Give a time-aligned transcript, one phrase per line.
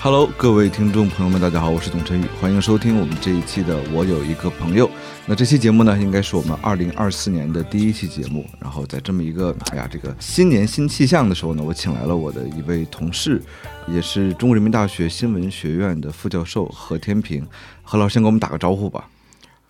[0.00, 4.86] Hello，各位听众朋友们，大家好，我是董晨宇，欢迎收听我们这一期的《我有一个朋友》。
[5.26, 8.46] 那这期节目呢，应该是我们二零二四年的第一期节目。
[8.60, 13.42] 然后在这么一个哎呀，这个新年新气象的时候呢，我请来了我的一位同事，
[13.88, 17.44] 也是中国人民大学新闻学院的副教授何天平。
[17.82, 19.04] 何老师先给我们打个招呼吧。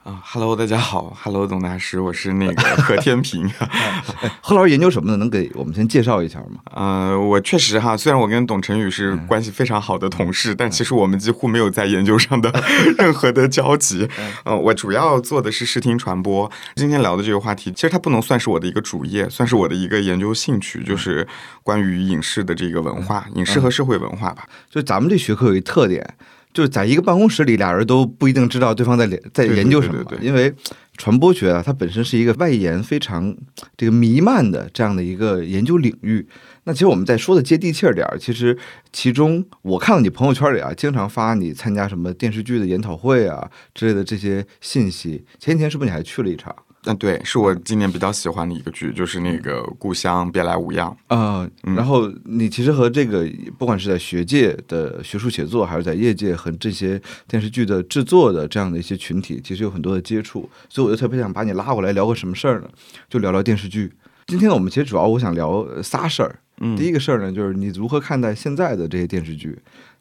[0.08, 3.46] 啊哈喽，大家好哈喽，董大师，我是那个何天平。
[4.40, 5.18] 何老师研究什么呢？
[5.18, 6.60] 能给我们先介绍一下吗？
[6.72, 12.50] 呃，我确实哈，虽然我跟董晨宇是关系非常好的同事，但其实我们几乎没有在研究上的
[12.96, 14.08] 任何的交集。
[14.46, 16.50] 嗯，我主要做的是视听传播。
[16.76, 21.28] 今天聊的这个话题，其实它不能算是我的一个主业，算是我的一个研究兴趣，就是
[21.62, 24.48] 关于影视的这个文化，影视和社会文化吧。
[24.70, 26.14] 就咱们这学科有一特点。
[26.58, 30.52] 就是在一个办公室里，俩人都不一定知道对方在在研究什么，因为
[30.96, 33.32] 传播学啊，它本身是一个外延非常
[33.76, 36.26] 这个弥漫的这样的一个研究领域。
[36.64, 38.58] 那其实我们在说的接地气儿点儿，其实
[38.92, 45.24] 其中我看到你朋友圈里啊，经常发你参加什么电视剧的研讨会啊之类的这些信息。
[45.38, 46.52] 前几天是不是你还去了一场？
[46.84, 51.46] 嗯，对，是我今年比较喜欢的一个剧，就是那个《故乡别来无恙》啊。
[51.62, 60.48] 然后你其实和这个，不管是在学界的学术写作，还是在业界和这些电视剧的制作的这样的一些群体，其实有很多的接触。
[60.68, 62.68] 所以我就特别想把你拉过来聊个什么事儿呢？
[63.10, 63.92] 就聊聊电视剧。
[64.26, 66.38] 今天呢，我们其实主要我想聊仨事儿。
[66.60, 69.58] 嗯，第一个事儿呢，就是你如何看待现在的这些电视剧。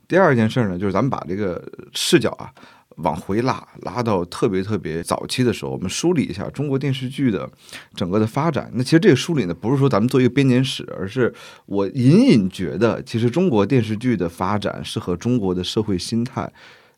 [0.07, 1.61] 第二件事儿呢，就是咱们把这个
[1.93, 2.49] 视角啊。
[2.97, 7.49] 往回拉，拉到特别特别早期的时候，我们梳理一下中国电视剧的
[7.95, 8.69] 整个的发展。
[8.73, 11.33] 那其实这个梳理呢，不是说咱们做一个编年史，而是
[11.65, 16.51] 我隐隐觉得，其实中国电视剧的发展是和中国的社会心态。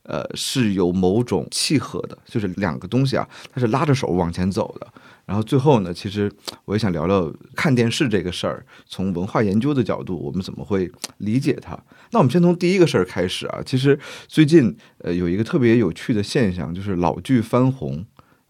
[0.03, 4.87] 呃，是有某种契合的，就是两个东西啊，它是拉着手往前走的。
[5.29, 6.31] 然后最后呢，其实
[6.65, 11.77] 我也想聊聊看电视这个事儿，从文化研究的角度，我们怎么会理解它？
[12.09, 13.61] 那我们先从第一个事儿开始啊。
[13.63, 18.03] 其实最近呃有一个特别有趣的现象，就是老剧翻红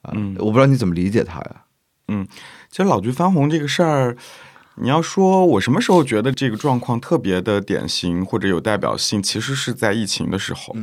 [0.03, 0.13] 啊。
[0.37, 1.63] 我不知道你怎么理解它呀？
[2.07, 2.25] 嗯，
[2.71, 4.15] 其实老剧翻红这个事儿。
[4.81, 9.21] 你要说，我什么时候觉得这个状况特别的典型或者有代表性？
[9.21, 10.73] 其实是在疫情的时候，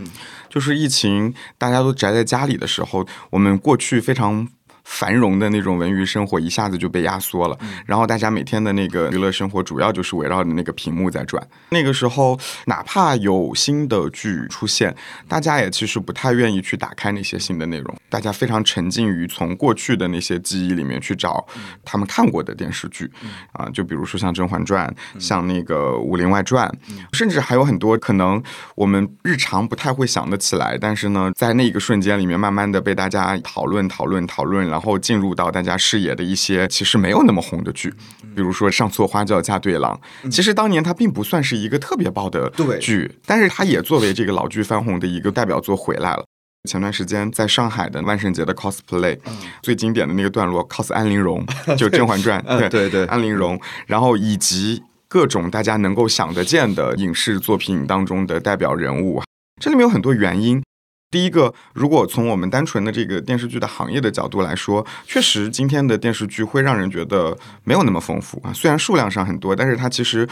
[0.51, 4.47] 就是疫情大家都宅在家里的时候，我们过去非常。
[4.87, 11.45] 繁荣的那种文娱生活一下子就被压缩了，然后大家每天的那个娱乐生活主要就是围绕着那个屏幕在转。
[11.71, 14.95] 那个时候，哪怕有新的剧出现，
[15.27, 21.45] 大家也其实不太愿意去打开那些新的内容，大家非常沉浸于从过去的那些记忆里面去找
[21.85, 23.11] 他们看过的电视剧。
[23.53, 24.89] 啊，就比如说像《甄嬛传》，
[25.21, 26.69] 像那个《武林外传》，
[27.13, 28.41] 甚至还有很多可能
[28.77, 34.76] 我们日常不太会想得起来，但是呢，在那个瞬间里面，慢慢的被大家讨论、讨论、讨论了。
[34.77, 37.89] 然后进入到大家视野的一些其实没有那么红的剧，
[38.35, 39.99] 比如说《上错花轿嫁对郎》，
[40.31, 46.27] 其实当年它并不算是一个特别爆的剧，但是它也作为这个老剧翻红的一个代表作回来了。
[46.69, 49.19] 前段时间在上海的万圣节的 cosplay，
[49.63, 51.43] 最经典的那个段落 cos 安陵容，
[51.79, 52.91] 就《甄嬛传》，对对。
[52.91, 59.23] 对，安陵容，然后以及各种大家能够想得见的影视作品当中的代表人物，
[59.59, 60.63] 这里面有很多原因。
[61.09, 68.53] 第一个，如果从我们单纯的这个电视剧的行业的角度来说，确实今天的电视剧会让人觉得没有那么丰富啊。
[68.53, 70.29] 虽然数量上很多，但是它其实，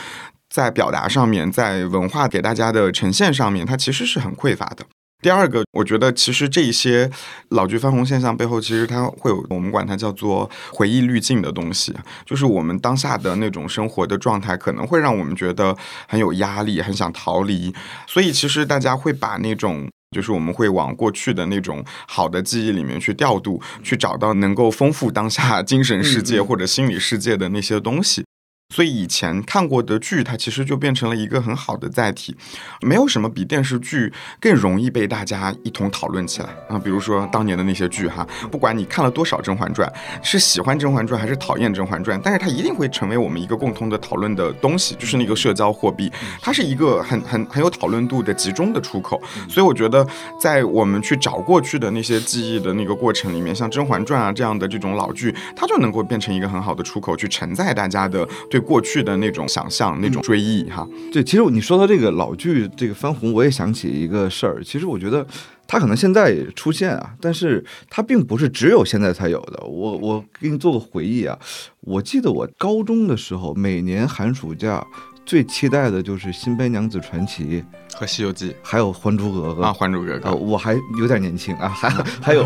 [0.50, 4.84] 在表达上面，在文化给大家的呈现上面，它其实是很匮乏的。
[5.22, 7.08] 第二个，我觉得其实这一些
[7.50, 11.94] 老剧翻红现象背后，其实它会有我们管它叫做回忆滤镜的东西，
[12.26, 15.74] 就是我们当下的那种生活的状态，可能会让我们觉得
[16.08, 17.72] 很有压力，很想逃离，
[18.08, 19.88] 所以其实大家会把那种。
[20.14, 28.24] 就是我们会往过去的那种好的记忆里面去调度，去找到能够丰富当下精神世界或者心理世界的那些东西。
[28.74, 32.34] 所以以前看过的剧，它其实就变成了一个很好的载体。
[32.82, 36.76] 没有什么比电视剧更容易被大家一同讨论起来啊。
[36.76, 39.88] 比如说当年的那些剧哈，不管你看了多少《甄嬛传》，
[40.26, 46.10] 是喜欢《甄嬛传》还是讨厌《甄嬛传》，但是它一定会成为我们一个共同的讨论的东西，就是那个社交货币。
[46.42, 49.22] 它是一个很很很有讨论度的集中的出口。
[49.48, 50.04] 所以我觉得，
[50.40, 58.63] 在我们去找过去的那些记忆的那个过程里面，像《甄嬛传》啊这样的这种老剧，它就能够变成一个很好的出口，去承载大家的对。
[58.64, 64.64] 过去的那种想象，那种追忆，哈，对，其实你说到这个老剧这个翻红，我也想起一个事儿。
[64.64, 65.26] 其实我觉得
[65.66, 69.62] 它可能现在出现啊，但是它并不是只有现在才有的。
[69.64, 71.38] 我我给你做个回忆啊，
[71.82, 74.84] 我记得我高中的时候，每年寒暑假
[75.26, 77.44] 最期待的就是《新白娘子传奇》
[77.94, 80.30] 和《西游记》，还有《还珠格格》啊，《还珠格格》。
[80.34, 81.88] 我还有点年轻啊，还
[82.20, 82.44] 还有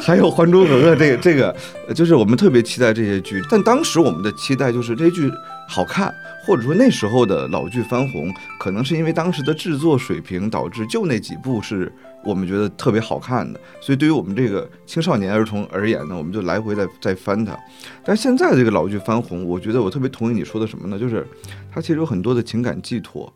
[0.00, 1.56] 还有《还珠格格》这个这个，
[1.92, 3.42] 就是我们特别期待这些剧。
[3.50, 5.30] 但当时我们的期待就是这些剧。
[5.70, 6.12] 好看。
[6.42, 11.92] 或者说那时候的老剧翻红，可能是因为当时的制作水平导致就那几部是
[12.24, 17.56] 我们觉得特别好看的，所以对于我们这个青少年儿童而言呢，我们就来回再再翻它。
[18.02, 20.98] 但是现在这个老剧翻红，我觉得我特别同意你说的什么呢？
[20.98, 21.26] 就是
[21.70, 23.32] 它其实有很多的情感寄托，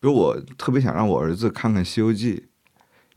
[0.00, 2.34] 比如我特别想让我儿子看看《西游记》。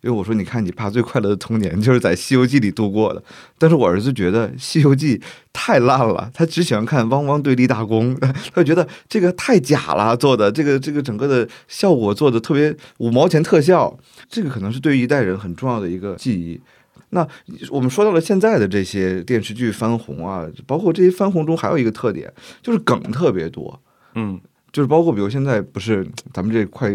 [0.01, 3.22] 因为我说，你看，你爸最快乐的童年 就是在《西游记》里度过的。
[3.57, 5.18] 但是我儿子觉得《西游记》
[5.51, 8.18] 太烂了，他只喜欢看汪汪队立大功，
[8.56, 13.98] 他觉得这个太假了，做的这个这个整个的效果做的特别五毛钱特效，
[14.30, 16.60] 这个可能是对一代人很重要的一个记忆。
[17.10, 17.28] 那
[17.72, 22.31] 我们说到了现在的这些电视剧翻红啊，包括这些翻红中还有一个特点，
[22.62, 23.81] 就是梗特别多，
[24.16, 24.40] 嗯。
[24.71, 26.89] 就是包括，比如现在不是咱们这快，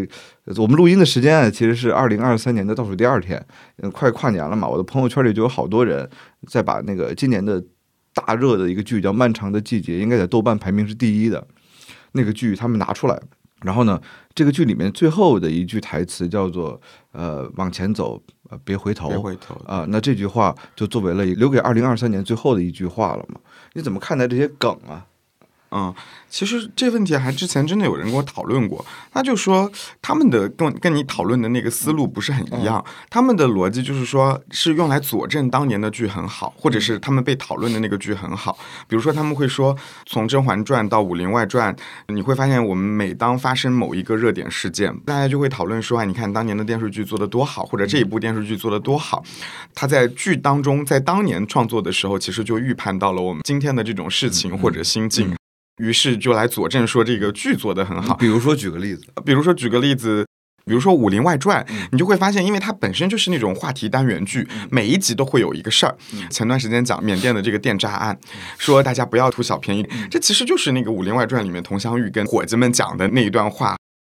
[0.57, 3.43] 我们录音的时间啊，其实是二零二三年的倒数第二天，
[3.77, 4.67] 嗯，快跨年了嘛。
[4.67, 6.09] 我的朋友圈里就有好多人
[6.47, 7.63] 在把那个今年的
[8.13, 11.45] 大热的一个剧叫《漫长的季节》，应该在豆瓣排名是第一的
[12.13, 13.21] 那个剧，他们拿出来。
[13.61, 13.99] 然后呢，
[14.35, 16.79] 这个剧里面最后的一句台词叫做
[17.13, 23.39] “呃，往前走，呃，别回头，别回头啊。”那这句话就作为了留给二零二三年最后的一句话了嘛？
[23.73, 25.05] 你怎么看待这些梗啊？
[25.71, 25.93] 嗯，
[26.29, 29.69] 其实这问题还之前真的有人跟我讨论过，他就说
[30.01, 38.57] 他们的跟跟你讨论的那个思路不是很一样，他们的逻辑就是说是用来佐证当年的剧很好，或者是他们被讨论的那个剧很好。
[38.87, 39.75] 比如说他们会说，
[40.05, 41.73] 从《甄嬛传》到《武林外传》，
[42.07, 49.23] 你会发现我们每当发生某一个热点事件，大家就会讨论说，啊，你看当年的电视剧做的多好，或者这一部电视剧做的多好，
[49.73, 55.35] 他在剧当中在当年创作的时候，其实就预判到了我们今天的这种事情或者心境。
[55.77, 58.15] 于是就来佐证说这个剧做得很好。
[58.15, 60.25] 比如说举个例子，比如说举个例子，
[60.65, 65.95] 比如说《武林外传》，你就会发现，因为它本身就是那种话题单元剧，每一集都会有一个事儿。
[66.29, 68.17] 前段时间讲缅甸的这个电诈案，
[68.57, 73.75] 说大家不要图小便宜，这其实就是那个《武林外传》里面佟湘玉跟伙计们讲的那一段话。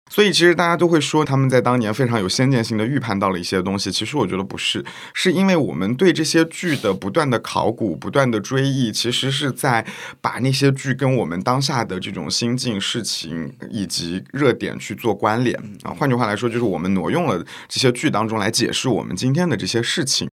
[0.09, 3.93] 所以其实大家都会说他们在当年非常有先见性的预判到了一些东西。
[3.93, 4.85] 其实我觉得不是，
[5.15, 9.85] 是因为我们对这些剧的不断的考古、不断的追忆，其实是在
[10.21, 15.93] 把那些剧跟我们当下的这种心境、事情以及热点去做关联啊。
[15.93, 20.29] 换句话来说，就是我们挪用了这些剧当中来解释我们今天的这些事情。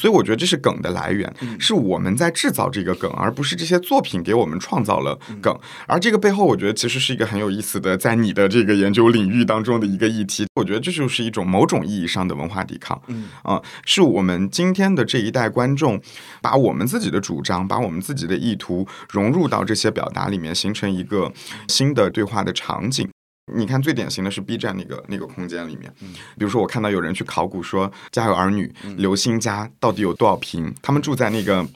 [0.00, 5.56] 所以我觉得这是梗的来源，是我们在制造这个梗，而不是这些作品给我们创造了梗。
[5.86, 10.46] 而这个背后，我觉得其实是一个很有意思的，在你的这个研究领域当中的一个议题。
[10.54, 13.00] 我觉得这就是一种某种意义上的文化抵抗。
[13.06, 16.00] 嗯啊，是我们今天的这一代观众，
[16.42, 21.32] 把我们自己的主张，把我们自己的意图融入到这些表达里面，形成一个
[21.68, 23.08] 新的对话的场景。
[23.52, 30.74] 你看，最典型的是 B 站那个那个空间里面，比如说我看到有人去考古说《家有儿女》刘星家到底有多少平？
[30.80, 31.66] 他们住在那个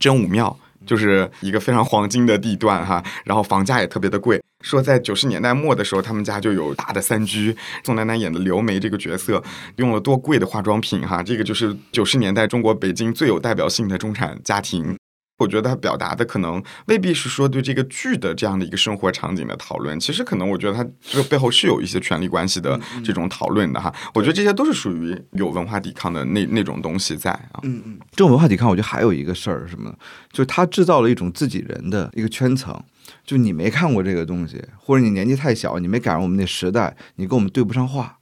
[0.00, 4.42] 真武庙，就是一个非常黄金的地段哈，然后房价也特别的贵。
[4.62, 7.56] 说在九十年代末的时候，他们家就有大的三居。
[7.84, 9.42] 宋丹丹演的刘梅这个角色
[9.76, 14.96] 用了多贵的化妆品哈，这个就是九十年代中国北京最有代表性的中产家庭。
[15.42, 23.92] 我觉得他表达的可能未必是说对这个剧的这样的一个生活场景的讨论，其实可能我觉得他这个背后是有一些权力关系的这种讨论的哈。
[24.14, 27.60] 我觉得这些都是属于有文化抵抗的那那种东西在啊。
[27.64, 29.96] 嗯嗯，这种文化抵抗，我觉得还有一个事儿是什么呢？
[30.30, 32.80] 就是他制造了一种自己人的一个圈层，
[33.24, 38.18] 就你没看过这个东西，或者你年纪太小，你没赶上我们那时代，你跟我们对不上话。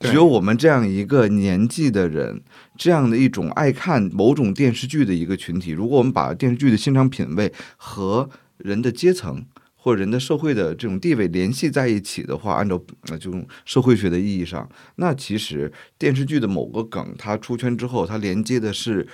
[0.00, 2.42] 只有我们这样一个年纪的人，
[2.76, 9.44] 这样的一种爱看某种电视剧的一个群体，如果我们把电视剧的欣赏品味和人的阶层
[9.76, 14.66] 或者人的社会的这种地位联系在一起的话，按照这种社会学的意义上，
[14.96, 19.06] 那其实电视剧的某个梗它出圈之后，它连接的是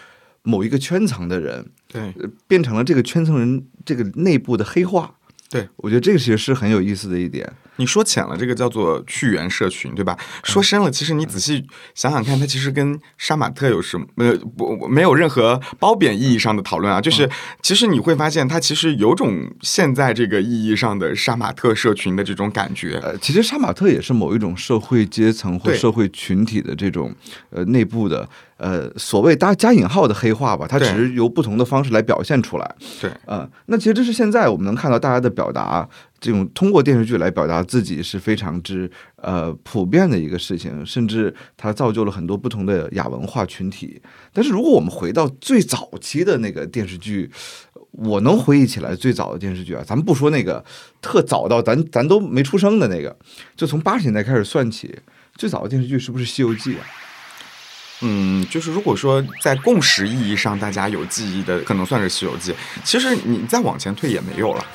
[0.43, 2.13] 某一个圈层的人，对，
[2.47, 5.17] 变成了这个圈层人这个内部的黑化。
[5.49, 7.53] 对，我觉得这个其实是很有意思的一点。
[7.77, 10.17] 你说浅了，这个叫做去源社群，对吧？
[10.43, 14.07] 说深了，其实你仔细想想看，它其实跟杀马特有什么？
[14.17, 17.01] 呃，不，没有任何褒贬意义上的讨论啊。
[17.01, 17.29] 就是
[17.63, 22.99] 其实你会发现，它其实有种现在这个意义上的杀马特社群的这种感觉。
[23.03, 27.15] 呃，其实杀马特也是某一种社会阶层或社会群体的这种
[27.51, 30.67] 呃内部的呃所谓加加引号的黑化吧。
[30.67, 32.75] 它只是由不同的方式来表现出来。
[33.01, 35.87] 对，呃，那其实这是现在我们能看到大家的表达。
[36.27, 38.91] 这种通过电视剧来表达自己是非常之
[39.23, 44.03] 呃普遍的一个事情，甚至它造就了很多不同的亚文化群体。
[44.33, 47.31] 但是如果我们回到最早期的那个电视剧，
[47.93, 50.65] 我能回忆起来最早的电视剧啊，咱们不说那个
[51.01, 53.17] 特早到咱咱都没出生的那个，
[53.55, 54.99] 就从八十年代开始算起，
[55.37, 56.85] 最早的电视剧是不是《西游记》啊？
[58.03, 62.51] 嗯，就是如果说在共识意义上大家有记忆的，可能算是《西游记》。
[62.83, 64.67] 其实你再往前推也没有了。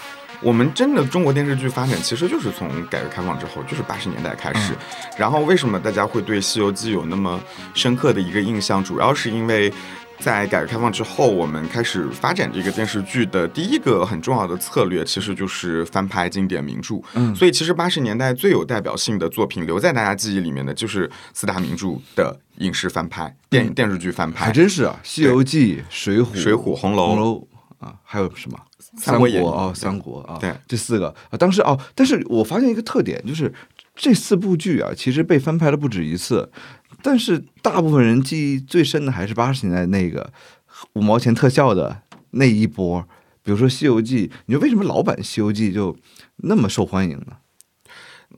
[0.42, 4.74] 我们真的中国电视剧发展其实就是从改革开放之后，就是八十年代开始。
[5.18, 7.40] 然后为什么大家会对《西游记》有那么
[7.74, 8.84] 深刻的一个印象？
[8.84, 9.72] 主要是因为。
[10.20, 17.02] 在改革开放之后，我们开始发展这个电视剧的第一个很重要的策略，其实就是翻拍经典名著。
[17.16, 27.48] 嗯所以其实八十年代最有代表性的作品，留在大家记忆里面的就是四大名著的影视翻拍、电影、电视剧翻拍，还真是啊，《西游记》《水浒》水浒红楼红楼
[27.82, 28.58] 啊，还有什么？
[28.96, 33.54] 三国演义哦，三国啊，对这四个啊，当时哦，但是我发现一个特点，就是
[33.96, 36.50] 这四部剧啊，其实被翻拍了不止一次，
[37.02, 40.32] 但是大部分人记忆最深的还是八十年代那个
[40.94, 43.06] 五毛钱特效的那一波。
[43.44, 45.98] 比如说《西游记》，你说为什么老版《西游记》就
[46.38, 47.38] 那么受欢迎呢？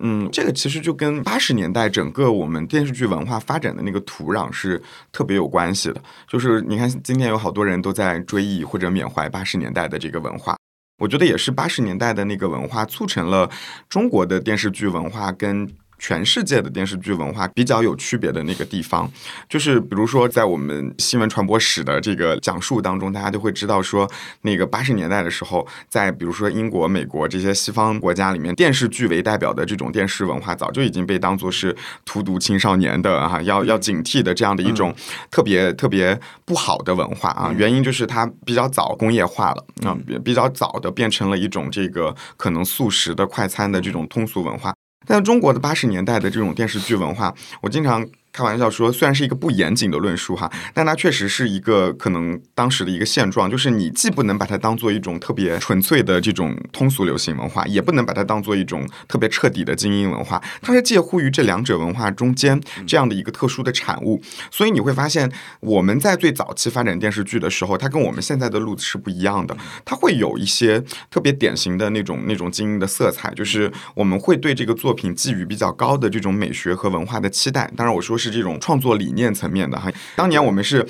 [0.06, 4.82] 嗯，这个其实就跟八十年代整个我们电视剧文化发展的那个土壤是
[5.12, 6.04] 特别有关系的。
[6.28, 10.58] 就是你看，今天有好多人都在追忆或者缅怀八十年代的这个文化，
[11.00, 13.50] 我觉得也是八十年代的那个文化促成了
[13.88, 15.68] 中国的电视剧文化跟。
[16.04, 19.10] 全世界的电视剧文化比较有区别的那个地方，
[19.48, 24.06] 就是比如说在我们新闻传播史的这个讲述当中，大家都会知道说，
[24.42, 34.94] 那个八十年代的时候，在比如说英国、美国这些西方国家里面，电视剧为代表的这种电视文化，早就已经被当作是荼毒青少年的哈、要要警惕的这样的一种
[35.32, 37.50] 特别特别不好的文化啊。
[37.56, 44.74] 原因就是它比较早工业化了啊，比比较早的变成了一种这个可能速食的快餐的这种通俗文化。
[45.06, 64.20] 但中国的八十年代的这种电视剧文化，我经常开玩笑说，虽然是一个不严谨的论述哈，但它确实是一个可能当时的一个现状，就是你既不能把它当做一种特别纯粹的这种通俗流行文化，也不能把它当做一种特别彻底的精英文化，它是介乎于这两者文化中间这样的一个特殊的产物。
[64.50, 77.72] 所以你会发现，我们在最早期发展电视剧的时候，它跟我们现在的路子是不一样的，它会有一些特别典型的那种那种精英的色彩，就是我们会对这个作品寄予比较高的这种美学和文化的期待。
[77.78, 79.92] 当然，我说是这种创作理念层面的哈。
[80.16, 80.88] 当年我们是。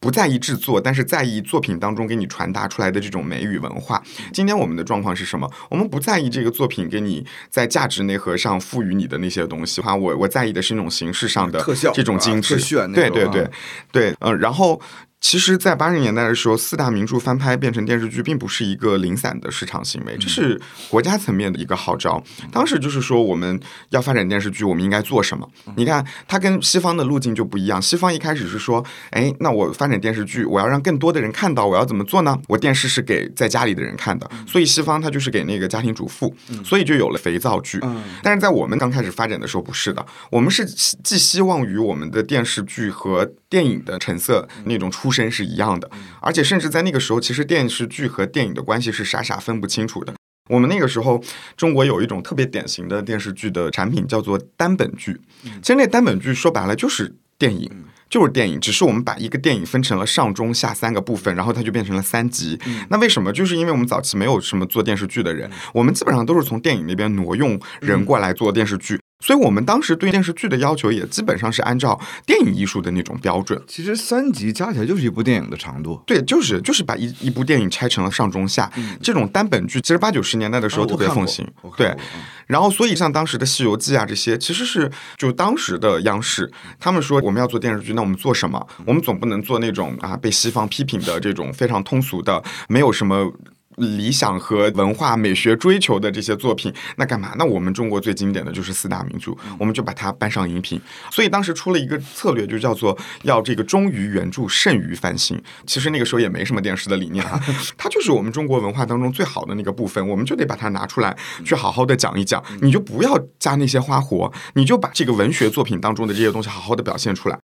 [0.00, 4.02] 不在意制作，但是在意作品当中给你传达出来的这种美与文化。
[4.34, 5.50] 今天我们的状况是什么？
[5.70, 13.50] 我们不在意这个作品给你在价值内核上赋予你的那些东西，哈，我我在意的是那种形式上的特效这种精致，啊特炫啊对对对
[13.90, 14.78] 对，呃，然后。
[15.24, 22.22] 其实，在八十年代的时候，四大名著翻拍变成电视剧，并不是一个零散的市场行为，这是国家层面的一个号召。
[22.52, 25.48] 当时就是说，我们要发展电视剧，我们应该做什么？
[25.76, 27.80] 你看，它跟西方的路径就不一样。
[27.80, 32.38] 西方一开始是说，哎，那我发展电视剧，我要让更多的人看到，我要怎么做呢？
[32.46, 37.80] 我电视是给在家里的人看的，所以西方它就是给那个家庭主妇，所以就有了肥皂剧。
[38.22, 45.88] 但是在我们刚开始发展的时候，不是的，我们是寄希望于我们的电视剧和电影的成色那种出身是一样的，
[46.20, 50.12] 而且甚至在那个时候，其实电视剧和电影的关系是傻傻分不清楚的。
[50.50, 51.22] 我们那个时候，
[51.56, 55.20] 中国有一种特别典型的电视剧的产品，叫做单本剧。
[55.62, 57.70] 其实那单本剧说白了就是电影。
[58.10, 62.56] 就是电影，只是我们把一个电影分成了上中下三个部分，然后它就变成了三集。
[62.88, 63.32] 那为什么？
[63.32, 73.58] 就是因为我们早期没有什么做电视剧的人，我们基本上都是从电影那边挪用人过来做电视剧，所以我们当时对电视剧的要求也基本上是按照电影艺术的那种标准。
[73.66, 76.02] 其实三集加起来就是一部电影的长度。
[76.06, 78.70] 对，就是就是把一一部电影拆成了上中下，
[79.02, 81.48] 这种单本剧，其实八九十年代的时候啊特别我看过风行。
[81.76, 88.66] 对嗯，然后所以像当时的《西游记》啊这些，其实是就当时的央视，他们说我们要做电视剧，那我们做什么？
[88.84, 93.32] 我们总不能做那种啊被西方批评的这种非常通俗的，没有什么。
[93.76, 97.34] 理想和文化美学追求的这些作品，那干嘛？
[97.36, 100.80] 那我们中国最经典的就是四大名著，我们就把它搬上荧屏。
[101.10, 105.40] 所以当时出了一个策略，就叫做要这个忠于原著，胜于翻新。
[105.66, 107.40] 其实那个时候也没什么电视的理念啊，
[107.76, 112.42] 它就是我们中国文化当中最好的那个部分，我们就得把它拿出来去好好的讲一讲。
[112.60, 117.38] 你就不要加那些花活，你就把这个文学作品当中的这些东西好好的表现出来。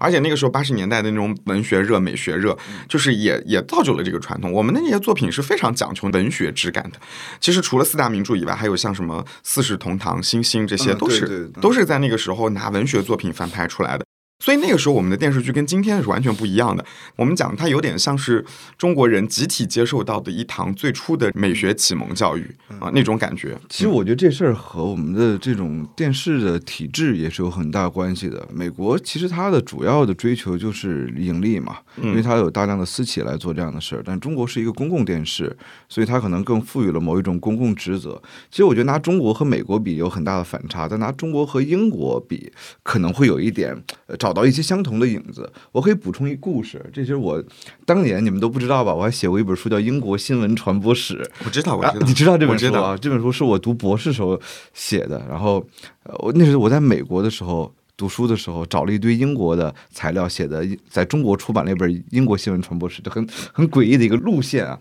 [0.00, 2.56] 而且那个时候八十年代的那种文学热、美学热，
[2.88, 4.50] 就是也也造就了这个传统。
[4.50, 6.98] 我们的那些作品是非常讲求文学质感的。
[7.38, 14.04] 其实除了四大名著以外，还有像什么《四世同堂》《星星》这些，嗯都是、都是在那个时候拿文学作品翻拍出来的。
[14.40, 16.84] 所以那个时候我们的电视剧跟今天是完全不一样的。
[17.14, 18.44] 我们讲它有点像是
[18.78, 23.56] 中国人集体接受到的一堂最初的美学启蒙教育啊那种感觉。
[23.68, 28.48] 其实我觉得这事儿和我们的这种电视的体制也是有很大关系的。
[28.50, 34.02] 美国其实它的主要的追求就是盈利嘛，因为它有大量的私企来做这样的事儿。
[34.02, 35.54] 但中国是一个公共电视，
[35.86, 38.20] 所以它可能更赋予了某一种公共职责。
[38.50, 42.50] 其实我觉得拿中国和美国比有很大的反差，但拿中国和英国比
[42.82, 45.52] 可能会有一点呃找找到一些相同的影子。
[45.72, 47.42] 我可以补充一故事，这就是我
[47.84, 48.94] 当年你们都不知道吧？
[48.94, 51.18] 我还写过一本书叫《英国新闻传播史》。
[51.44, 52.96] 我知道，我啊知道，你知道这本书啊？
[52.96, 54.40] 这本书是我读博士时候
[54.72, 55.20] 写的。
[55.28, 55.66] 然后，
[56.04, 64.78] 呃，我那时候我在美国的时候读书的时候，找了一堆英国的材料写的，在中国出版了一本《英国新闻传播史》，就很 很诡异的一个路线啊。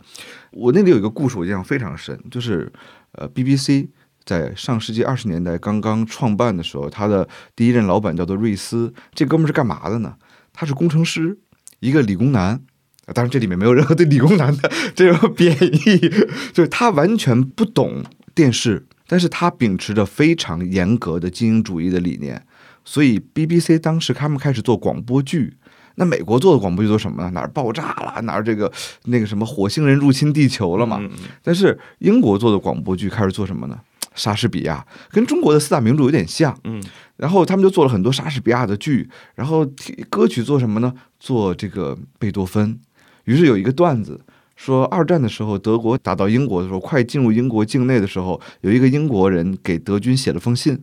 [0.51, 2.71] 我那里有一个故事，我印象非常深，就是
[3.13, 3.87] 呃，BBC
[4.29, 10.17] 在上世纪二十年代刚刚创办的时候，他的第一任老板叫做瑞斯，这哥们儿是干嘛的呢？
[10.53, 11.39] 他是工程师，
[11.79, 12.61] 一个理工男。
[13.07, 15.97] 啊当然，这里面没有任何对理工男的 这种贬义，
[16.53, 18.03] 就是他完全不懂
[18.35, 22.45] 电视，但是他秉持着非常严格的精英主义的理念，
[22.85, 25.55] 所以 BBC 当时他们开始做广播剧。
[25.95, 27.31] 那美国做的广播剧都什么呢？
[27.31, 28.71] 哪儿爆炸了，哪儿这个
[29.05, 30.99] 那个什么火星人入侵地球了嘛？
[31.01, 31.09] 嗯
[31.41, 33.79] 但是英国做的广播剧开始做什么呢？
[34.19, 36.83] 莎士比亚跟中国的四大名著有点像，嗯，
[37.15, 40.93] 然后他们就做了很多莎士比亚的剧，然后提歌曲做什么呢？
[41.19, 42.77] 做这个贝多芬。
[43.23, 44.19] 于是有一个段子
[44.57, 50.77] 说，二战的时候德国打到英国的时候，快进入英国境内的时候，有一个英国人给德军写了封信，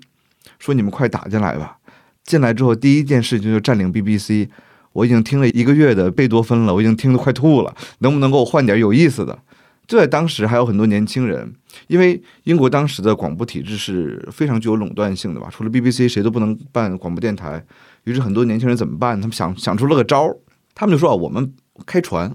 [0.59, 1.77] 说你们快打进来吧。
[2.25, 4.49] 进来之后，第一件事情就占领 BBC。
[4.95, 9.39] 我已经听了一个月的贝多芬了，我已经听得快吐了，能不能给我换点有意思的？
[9.87, 11.53] 就在当时，还有很多年轻人，
[11.87, 17.65] 因为英国当时的广播体制是非常具有垄断性的吧，除了 BBC 谁都不能办广播电台。
[18.05, 19.21] 于是很多年轻人怎么办？
[19.21, 20.37] 他们想想出了个招儿，
[20.75, 21.53] 他们就说啊，我们
[21.85, 22.33] 开船，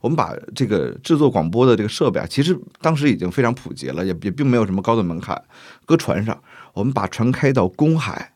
[0.00, 5.40] 我们把这个制作广播的这个设备啊，其实当时已经非常普及了，也也并没有什么高的门槛，
[5.86, 6.42] 搁船上，
[6.74, 8.32] 我们把船开到公海，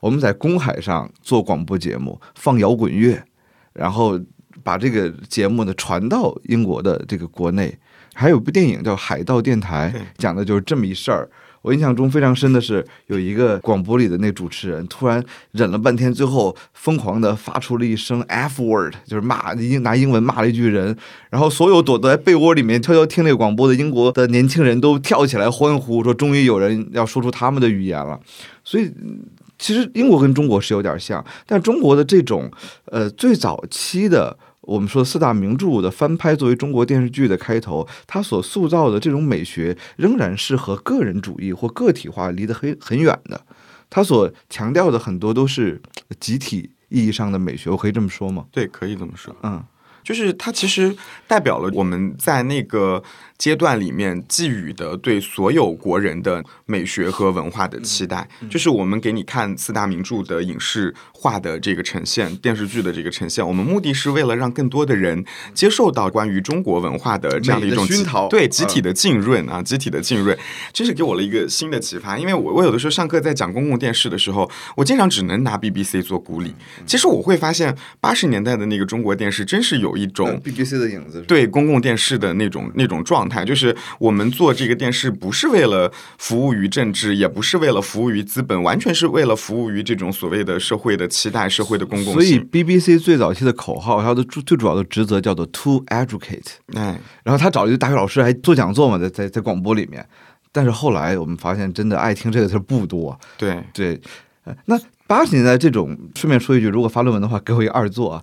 [0.00, 3.24] 我们在公海上做广播节目，放摇滚乐，
[3.72, 4.20] 然后
[4.62, 7.78] 把这个节目呢传到英国的这个国内。
[8.18, 11.30] 还有部电影叫《海盗电台》，讲的就是这么一事儿。
[11.62, 20.96] 我印象中非常深的是，有一个广播里的那主持人突然忍了半天，最后疯狂的发出了一声 F word，就是骂英拿英文骂了一句人，
[21.30, 28.18] 然后所有躲在被窝里面悄悄听那个广播的英国的年轻人都跳起来欢呼，说终于有人要说出他们的语言了。
[28.64, 29.20] 所以嗯
[29.58, 32.50] 其实英国跟中国是有点像，但中国的这种
[32.86, 34.36] 呃最早期的
[34.68, 43.40] 我们说四大名著的翻拍作为中国电视剧的开头，它所塑造的这种美学仍然是和个人主义或个体化离得很很远的。
[43.88, 45.80] 它所强调的很多都是
[46.20, 48.44] 集体意义上的美学，我可以这么说吗？
[48.52, 49.34] 对，可以这么说。
[49.42, 49.64] 嗯，
[50.04, 50.94] 就是它其实
[51.26, 53.02] 代表了我们在那个
[53.38, 58.28] 阶段里面寄予的对所有国人的美学和文化的期待。
[58.50, 65.24] 就是我们给你看四大名著的影视化的这个呈现，电视剧的这个呈现，我们目的是为了让更多的人
[65.54, 70.36] 接受到关于中国文化的这样的一种熏陶对集体的浸润啊，集体的浸润，
[70.72, 72.18] 这是给我了一个新的启发。
[72.18, 76.52] 因为我我有的时候上课在讲公共电视的时候，我经常只能拿 BBC 做鼓励。
[76.84, 92.40] 其实我会发现，八十年代的那个中国电视真是有一种 BBC 的影子，对公共电视的那种那种状态，就是我们做这个电视不是为了服务于政治，也不是为了服务于资本，完全是为了服务于这种所谓的社会的期待、社会的公共所以。
[92.40, 96.46] BBC 最早期的口号，它的最最主要的职责叫做 “to educate”。
[96.74, 100.06] 哎，然后他找了一个大学老师还做讲座嘛，在在在广播里面。
[100.50, 103.18] 但是后来我们发现，真的爱听这个词儿不多。
[103.36, 104.00] 对，对，
[104.44, 108.22] 呃那八十年代这种，顺便说一句，如果发论文的话，给我一二作啊。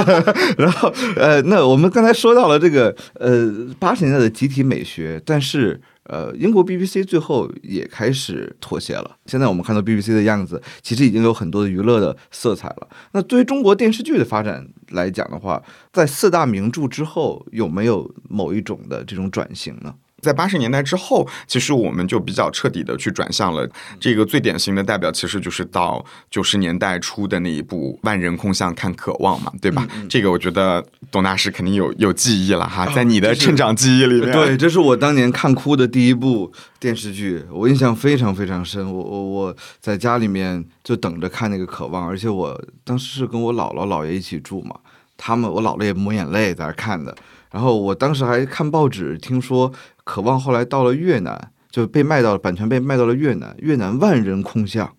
[0.56, 5.78] 然后呃，那我们刚才说到了这个呃八十年代的集体美学，但是。
[6.04, 9.16] 呃，英国 BBC 最后也开始妥协了。
[9.26, 12.88] 现在我们看到 BBC 的样子，其实已经有很多的娱乐的色彩了。
[13.12, 15.62] 那对于中国电视剧的发展来讲的话，
[15.92, 19.94] 在四大名著之后，有没有某一种的这种转型呢？
[20.20, 29.86] 在八十年代之后，其实我们就比较彻底的去转向了这个最典型的代表，其实就是到九十年代初的那一部《万人空巷看渴望》嘛，对吧？
[30.08, 38.92] 这个我觉得董大师肯定有有记忆了哈，在你的成长记忆里面，对，这是我当年看哭的第一部电视剧，我印象非常非常深。
[38.92, 44.74] 我我我在家里面就等着看那个《渴望》，而且我当时是跟我姥姥姥爷一起住嘛，
[45.16, 47.16] 他们我姥姥也抹眼泪在那看的。
[47.50, 49.68] 然后我当时还看报纸，听说
[50.10, 54.92] 《渴望》后来到了越南，就被卖到了版权被卖到了越南，越南万人空巷。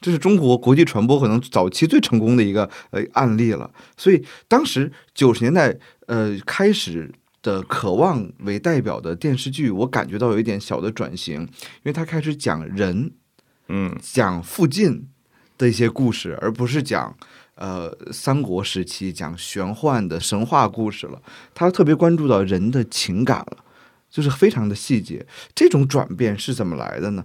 [0.00, 5.72] 这是中国国际传播可能早期最成功的一个呃案例了，所以当时九十年代
[6.06, 7.08] 呃开始
[7.40, 11.48] 的《渴望》为代表的电视剧，我感觉到有一点小的转型，因
[11.84, 13.12] 为它开始讲人，
[13.68, 15.06] 嗯，讲附近
[15.56, 17.16] 的一些故事，而不是讲
[17.54, 21.22] 呃三国时期讲玄幻的神话故事了。
[21.54, 23.58] 他特别关注到人的情感了，
[24.10, 25.26] 就是非常的细节。
[25.54, 27.24] 这种转变是怎么来的呢？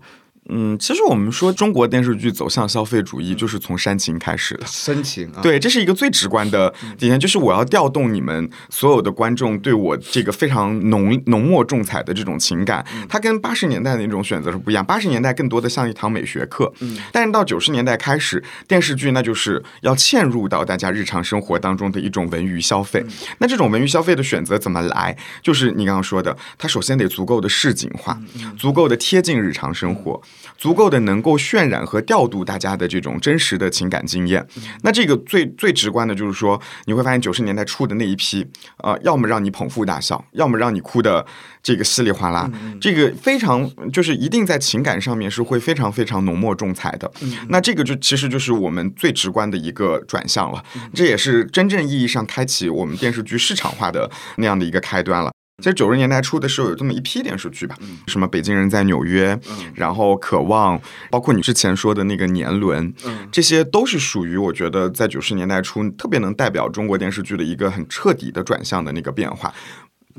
[0.49, 4.65] 嗯，其实我们说中国电视剧走向消费主义，就是从煽情开始的。
[4.65, 12.85] 煽情啊，对，这是一个最直观的体现，就是我要调动你们所有的观众对我这个非常浓浓墨重彩的这种情感。
[13.07, 16.71] 它跟八十年代的那种选择是不一样，八十年代更多的像一堂美学课，
[17.11, 23.03] 但是到九十年代开始，电视剧那就是要嵌入到大家日常生活当中的一种文娱消费。
[23.37, 25.17] 那这种文娱消费的选择怎么来？
[25.41, 28.19] 就是你刚刚说的，它首先得足够的市井化，
[28.57, 30.21] 足够的贴近日常生活。
[30.57, 34.45] 足够的能够渲染和调度大家的这种真实的情感经验。
[34.81, 38.45] 那这个最最直观的就是说，你会发现九十年代初的那一批，
[38.77, 41.25] 呃，要么让你捧腹大笑，要么让你哭的
[41.61, 47.11] 这个稀里哗啦，这个非常就是一定在情感上面是会非常非常浓墨重彩的。
[47.49, 55.31] 那这个就其实就是我们最直观的一个转向了，这也是真正意义上开启我们电视剧市场化的那样的一个开端了。
[55.59, 59.35] 其实九十年代初的时候，有这么一批电视剧吧，什么《北京人在纽约》，
[59.75, 60.77] 然后《渴望》，
[61.11, 62.91] 包括你之前说的那个《年轮》，
[63.31, 69.53] 这些都是属于我觉得在九十年代初特别能代表中国电视剧的一个很彻底的转向的那个变化。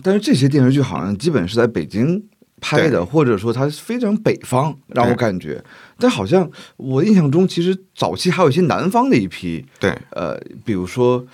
[0.05, 2.25] 但是这些电视剧好像基本是在北京
[2.61, 5.62] 拍的，或者说它非常北方，让我感觉。
[5.99, 11.27] 但好像我印象中，其实早期还有一些南方的一批，对，呃，比如说。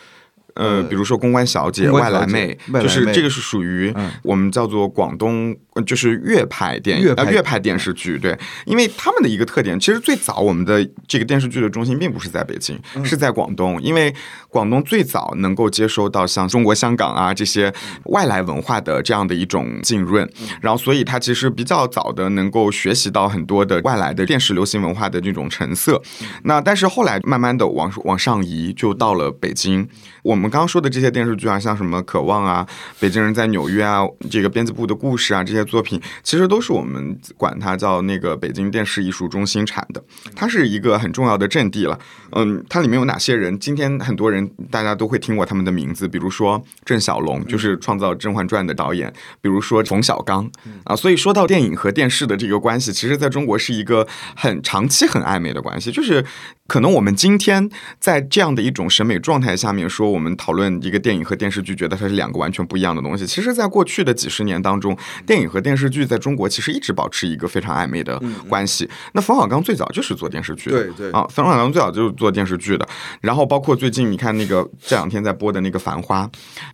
[0.55, 8.19] 呃，比如说《公关小姐》《外来妹》，就是这个是属于我们叫做广东，就是粤派电影、粤派电视剧。
[8.19, 14.15] 对，因为他们的一个特点，其实最早我们的这个电视剧的中心并不是在北京，是在广东，因为
[14.49, 17.73] 广东最早能够接收到像中国香港啊这些
[18.05, 20.29] 外来文化的这样的一种浸润，
[20.61, 26.01] 然后所以它其实比较早的能够学习到很多的外来的电视流行文化的这种成色。
[26.45, 29.89] 那但是后来慢慢的往往上移，就到了北京。
[30.23, 32.67] 我们刚刚说的这些电视剧啊，像什么《渴望》啊，
[33.01, 40.05] 《北京人在纽约》啊，这个编辑部的故事啊，这些作品其实都是我们管它叫那个北京电视艺术中心产的，
[40.37, 41.99] 它是一个很重要的阵地了。
[42.33, 43.59] 嗯，它里面有哪些人？
[43.59, 50.51] 今天很多人大家都会听过他们的名字，比如说郑晓龙，就是创造《甄嬛传》的导演；比如说冯小刚
[50.85, 50.95] 啊。
[50.95, 54.07] 所以说到电影和电视的这个关系，其实在中国是一个
[54.37, 56.23] 很长期很暧昧的关系，就是
[56.67, 60.11] 可能我们今天在这样的一种审美状态下面说。
[60.11, 63.25] 我们讨论一个电影和电视剧，觉得它是两个完全不一样的东西。
[63.25, 68.89] 其实，在过去的几十年当中，电影和电视剧在中国其实一直保持一个非常暧昧的关系。
[69.13, 72.89] 那冯小刚最早就是做电视剧的，对对啊，冯小刚最早就是做电视剧的。
[73.21, 76.25] 然后，包括最近你看那个这两天在播的那个《繁花》，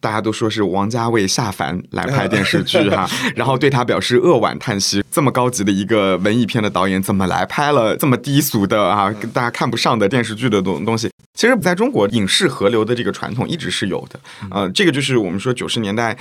[0.00, 5.02] 大家都说是王家卫下凡来拍电视剧哈， 然后对他表示扼腕叹息。
[5.10, 11.10] 这么高级的一个文艺片的导演，怎么来拍了这么低俗的啊，大家看不上的电视剧的东东西？
[11.34, 16.16] 其实，在中国影视河流的这个传统一直是有的，呃，这个就是我们说九十年代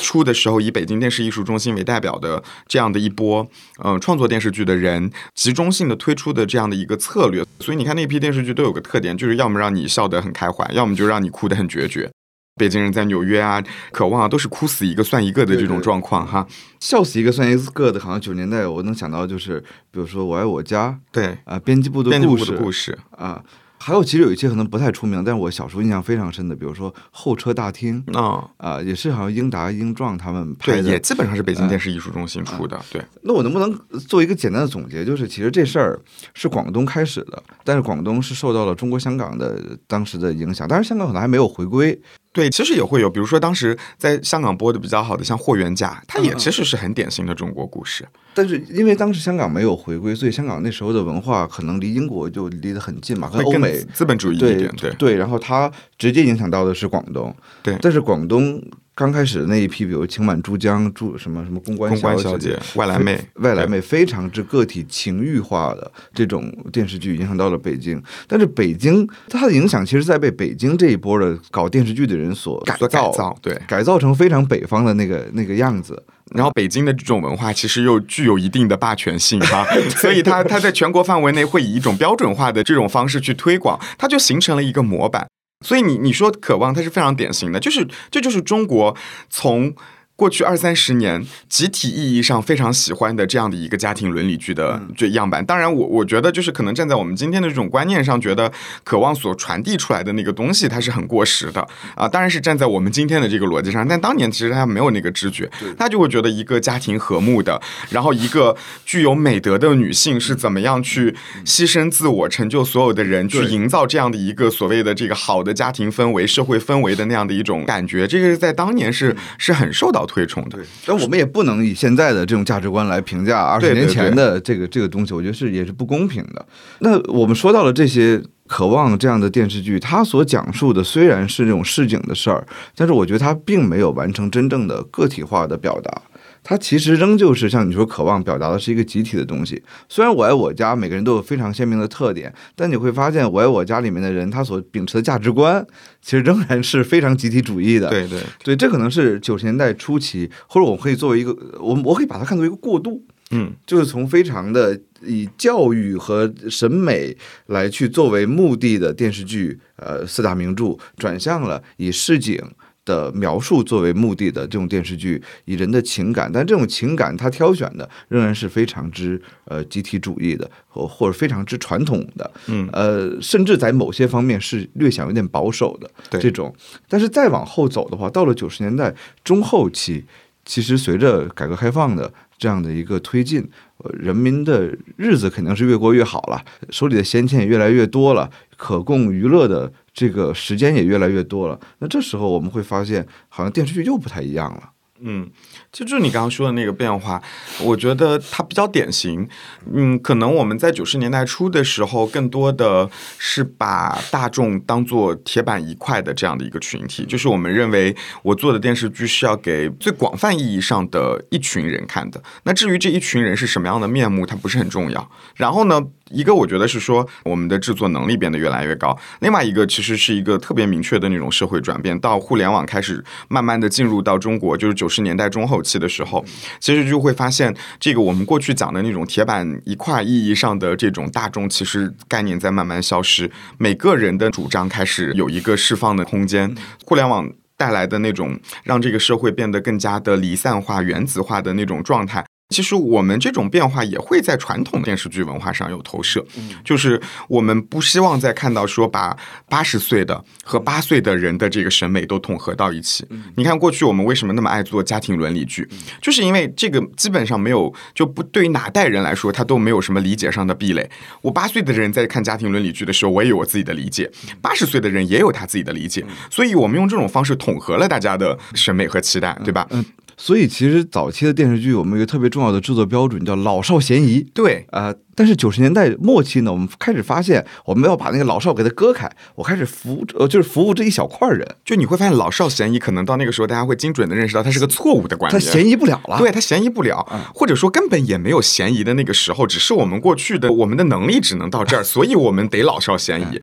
[0.00, 3.46] 初的时候，以北京电视艺术中心为代表的这样的一波，
[3.78, 7.44] 呃，创作电视剧的人集中性的推出的这样的一个策略。
[7.60, 12.10] 所以你看那批电视剧都有个特点，就是要么让你笑得很开怀，要么就让你哭得很决绝。
[12.56, 16.46] 北京人在纽约啊，渴望啊，都是哭死一个算一个的这种状况哈，
[16.80, 19.60] 笑死一个算一个的，好像九十年代我能想到就是，
[19.90, 23.42] 比如说我爱我家，对啊，编辑部的故事故事啊。
[23.82, 32.78] 还有，其实有一些可能不太出名，但是我小时候印象非常深的，比如说《候车大厅》啊啊，也是好像英达、英壮他们拍的，也基本上是北京电视艺术中心出的。
[32.92, 33.74] 对，那我能不能
[34.06, 35.02] 做一个简单的总结？
[35.02, 35.98] 就是其实这事儿
[36.34, 41.98] 是广东开始的，但是广东是受到了中国香港的当时的影响，但是香港可能还没有回归。
[42.32, 48.06] 对，其实也会有，比如说当时在香港播的比较好的，像《霍元甲》，它也其实是很典型的中国故事。
[48.40, 55.14] 但是因为当时香港没有回归，所以香港那时候的文化可能离英国就离得很近嘛，和欧美资本主义一点，对对。
[55.16, 57.76] 然后它直接影响到的是广东，对。
[57.82, 58.62] 但是广东。
[58.92, 68.02] 刚开始的那一批，比如情满珠江、珠什么什么公关小姐、外来妹、外来妹，非常之个体情欲化的这种电视剧，影响到了北京。
[68.26, 76.02] 但是北京它的影响，其实在被北京这一波的搞电视剧的人所改造，对，改造成非常北方的那个那个样子。
[76.34, 79.66] 然后北京的这种文化其实又具有一定的霸权性哈，
[79.96, 85.26] 所以它它在全国范围内会以一种标准化的这种方式去推广，它就形成了一个模板。
[85.64, 88.96] 所以你你说渴望，它是非常典型的，就是这就是中国
[89.28, 89.74] 从。
[90.20, 95.42] 过去二三十年，集体意义上非常喜欢的这样的一个家庭伦理剧的这样板。
[95.42, 98.52] 当然，我我觉得就是可能站在我们今天的这种观念上，觉得
[98.84, 102.06] 渴望所传递出来的那个东西，它是很过时的啊。
[102.06, 108.54] 当然是站在我们今天的这个逻辑上，但当年其实他没有那个知觉，他就会觉得一个家庭和睦的，然后一个
[108.84, 118.06] 具有美德的女性是怎么样去牺牲自我，成就所有的人，去营造这样的一个所谓的这个好的家庭氛围、社会氛围的那样的一种感觉。
[118.06, 120.06] 这个在当年是是很受到。
[120.10, 120.58] 推崇的。
[120.58, 126.44] 对，但我们也不能以现在的这种价值观来评价二十年前的这个这个东西，我觉得是也是不公平的。
[126.80, 128.20] 那我们说到了这些。
[128.50, 132.44] 渴望这样的电视剧，它所讲述的虽然是这种市井的事儿，
[132.74, 136.02] 但是我觉得它并没有完成真正的个体化的表达。
[136.50, 139.62] 它其实仍旧是像你说，渴望表达的是一个集体的东西。
[139.88, 145.64] 虽然我爱我家，每个人都有非常鲜明的特点，但你会发现，我爱我家里面的人，他所秉持的价值观，
[146.02, 147.88] 其实仍然是非常集体主义的。
[147.88, 153.00] 对对对，这可能是九十年代初期，或者我们可以作为一个，我我可以把它看作一个过渡。
[153.30, 162.42] 嗯，就是从非常的以教育和审美来去作为目的的电视剧，呃，四大名著，转向了以市井
[162.84, 176.54] 的描述作为目的的这种电视剧，以人的情感，但这种情感它挑选的仍然是非常之呃集体主义的，或或者非常之传统的，嗯呃，甚至在某些方面是略显有点保守的对这种。
[176.88, 180.04] 但是再往后走的话，到了九十年代中后期，
[180.44, 191.60] 其实随着改革开放的这样的一个推进，呃，人民的日子肯定是越过越好了，手里的闲钱也越来越多了，可供娱乐的这个时间也越来越多了。
[191.80, 194.70] 那这时候我们会发现，好像电视剧又不太一样了。
[195.02, 195.30] 嗯，
[195.70, 197.22] 就就是你刚刚说的那个变化，
[197.62, 199.28] 我觉得它比较典型。
[199.70, 212.22] 嗯，可能我们在九十年代初的时候，更多的是把大众当做铁板一块的这样的一个群体，就是我们认为我做的电视剧是要给最广泛意义上的一群人看的。
[212.44, 215.10] 那至于这一群人是什么样的面目，它不是很重要。
[215.36, 226.24] 然后呢，一个我觉得是说我们的制作能力变得越来越高，另外一个其实是一个特别明确的那种社会转变，到互联网开始慢慢的进入到中国，就是九十年代中后期的时候，
[226.58, 237.30] 其实就会发现这个我们过去讲的那种铁板一块意义上的这种大众，其实概念在慢慢消失，每个人的主张开始有一个释放的空间，互联网。
[237.60, 246.24] 带来的那种让这个社会变得更加的离散化、原子化的那种状态，其实我们这种变化也会在传统电视剧文化上有投射，
[246.64, 249.16] 就是我们不希望再看到说把
[249.48, 253.06] 八十岁的和八岁的人的这个审美都统合到一起。
[253.36, 255.68] 你看过去我们为什么那么爱做家庭伦理剧，
[256.02, 260.90] 就是因为这个基本上没有就不对于哪代人来说，他都没有什么理解上的壁垒。
[261.22, 264.06] 我八岁的人在看家庭伦理剧的时候，我也有我自己的理解；
[264.42, 269.66] 八十岁的人也有他自己的理解，所以我们用这种方式统合了大家的审美和期待，对吧？
[269.70, 269.84] 嗯，
[270.16, 274.26] 所以其实早期的电视剧，我们有一个特别重要的制作标准叫老少咸宜。
[274.34, 285.52] 对，呃，但是九十年代末期呢，我们开始发现，我们要把那个老少给它割开，我开始服务，呃，就是服务这一小块人，就你会发现老少咸宜，可能到那个时候大家会精准的认识到它是个错误的观它点。
[285.52, 286.18] 嫌疑不了了。
[286.18, 293.40] 对，它嫌疑不了，或者说根本也没有嫌疑的那个时候，只是我们过去的我们的能力只能到这儿， 所以我们得老少咸宜。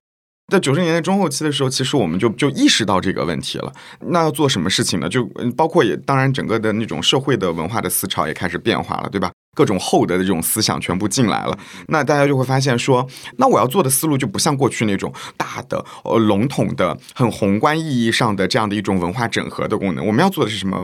[0.49, 3.73] 在九十年代中后期的时候，其实我们就就意识到这个问题了。
[3.99, 5.09] 那要做什么事情呢？
[5.09, 5.25] 就
[5.57, 9.29] 包括也当然整个的那种社会的文化的思潮也开始变化了，对吧？
[9.57, 13.05] 各种厚德的这种思想全部进来了，那大家就会发现说，
[13.37, 20.05] 那我要做的思路就不像过去那种大的、呃笼统的、很宏观意义上的这样的一种文化整合的功能。
[20.05, 20.81] 我们要做的是什么？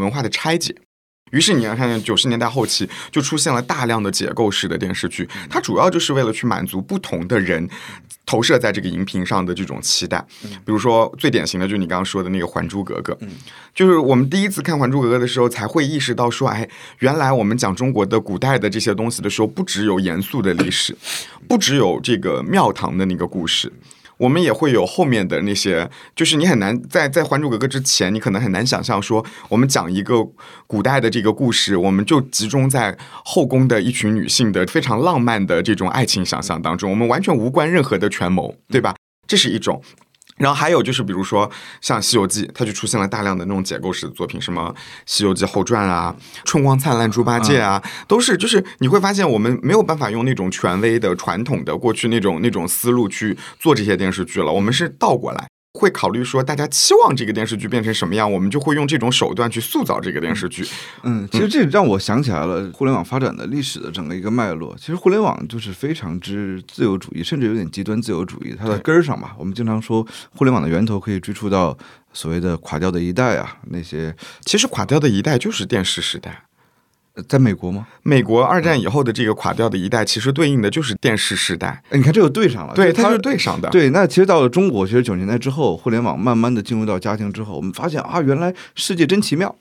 [0.00, 0.74] 文化的拆解。
[1.30, 7.68] 于是你要看，九十年代后期就出现了大量的解构式的电视剧，它主要就是为了去满足不同的人
[8.24, 10.24] 投射在这个荧屏上的这种期待。
[10.42, 13.12] 比如说最典型的就是你刚刚说的那个《还珠格格》，
[13.74, 16.68] 就是我们第一次看《还珠格格》的时候，才会意识到说，哎，
[17.00, 20.96] 原来我们讲中国的古代的这些东西的时候，不只有严肃的历史，
[21.48, 23.72] 不只有这个庙堂的那个故事。
[24.18, 30.16] 我们也会有后面的那些，就是你很难在在《还珠格格》之前，你可能很难想象说，我们讲一个
[30.66, 38.94] 古代的这个故事，我们就集中在后宫的一群女性的非常浪漫的这种爱情想象当中，我们完全无关任何的权谋，对吧？
[39.26, 39.82] 这是一种。
[40.38, 44.72] 然后还有就是，比如说像《西游记》，它就出现了大量的那种解构式的作品，什么
[45.06, 55.48] 《西游记后传》啊，《春光灿烂猪八戒》啊，都是就是你会发现，我们没有办法用那种权威的、传统的过去那种那种思路去做这些电视剧了，我们是倒过来。
[55.78, 60.66] 会考虑说，大家期望这个电视剧变成什么样，我们就会用这种手段去塑造这个电视剧。
[61.04, 64.74] 嗯，其实这让我想起来了互联网发展的历史的整个一个脉络。
[64.76, 68.56] 其实互联网就是非常之自由主义，甚至有点极端自由主义。
[68.58, 71.78] 它的根儿上吧，我们经常说互联网的源头可以追溯到
[72.12, 74.12] 所谓的垮掉的一代啊，那些
[74.44, 76.47] 其实垮掉的一代就是电视时代。
[77.18, 77.86] 呃在美国吗？
[78.04, 81.82] 美国二战以后的这个垮掉的一代，其实对应的就是电视时代。
[81.90, 83.68] 哎你看这就对上了，对，就它是对上的。
[83.70, 89.54] 对，那其实到了中国，其实九十年代之后，互联网慢慢的进入到家庭之后，我们发现啊，原来世界真奇妙。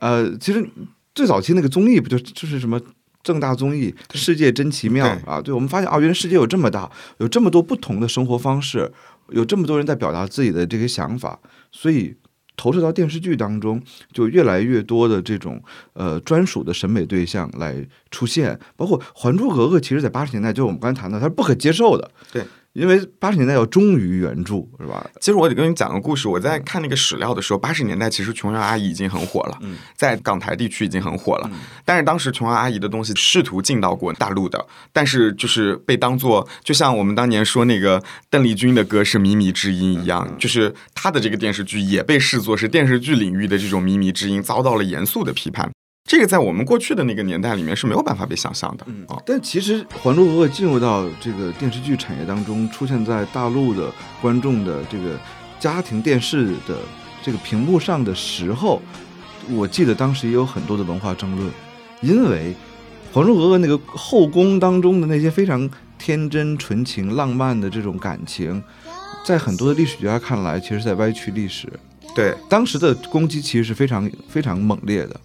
[0.00, 0.68] 呃，其实
[1.14, 2.80] 最早期那个综艺不就就是什么
[3.22, 5.40] 正大综艺《世界真奇妙》啊？
[5.40, 8.90] 对，我们发现啊，原来世界有这么大，有这么多不同的生活方式，
[9.30, 11.38] 有这么多人在表达自己的这些想法，
[11.70, 12.16] 所以
[12.58, 13.80] 投射到电视剧当中，
[14.12, 15.62] 就越来越多的这种
[15.94, 17.74] 呃专属的审美对象来
[18.10, 22.10] 出现，包括《还珠格格》，其实在八十年代，就是我们刚才谈到，它是不可接受的。
[22.30, 22.44] 对。
[22.74, 25.04] 因为八十年代要忠于原著，是吧？
[25.20, 26.28] 其实我得跟你讲个故事。
[26.28, 29.58] 我在看那个史料的时候，八十年代其实琼瑶阿姨已经很火了，
[29.96, 31.50] 在港台地区已经很火了。
[31.84, 45.68] 但是当时琼瑶阿姨的东西试图进到过大陆的，但是就是被当做，就像我们当年说那个邓丽君的歌是靡靡之音一样，就是她的这个电视剧也被视作是电视剧领域的这种靡靡之音，遭到了严肃的批判。
[46.08, 49.20] 这个在我们过去的那个年代里面是没有办法被想象的啊！
[49.26, 53.92] 但其实《还珠格格》进入到这个电视剧产业当中，出现在大陆的
[54.22, 55.20] 观众的这个
[55.60, 56.78] 家庭电视的
[57.22, 58.80] 这个屏幕上的时候，
[59.50, 61.52] 我记得当时也有很多的文化争论，
[62.00, 62.56] 因为
[63.14, 65.68] 《还珠格格》那个后宫当中的那些非常
[65.98, 68.62] 天真纯情、浪漫的这种感情，
[69.26, 71.70] 在很多的历史学家看来，其实在歪曲历史。
[72.14, 75.20] 对，当时的攻击其实是非常非常猛烈的。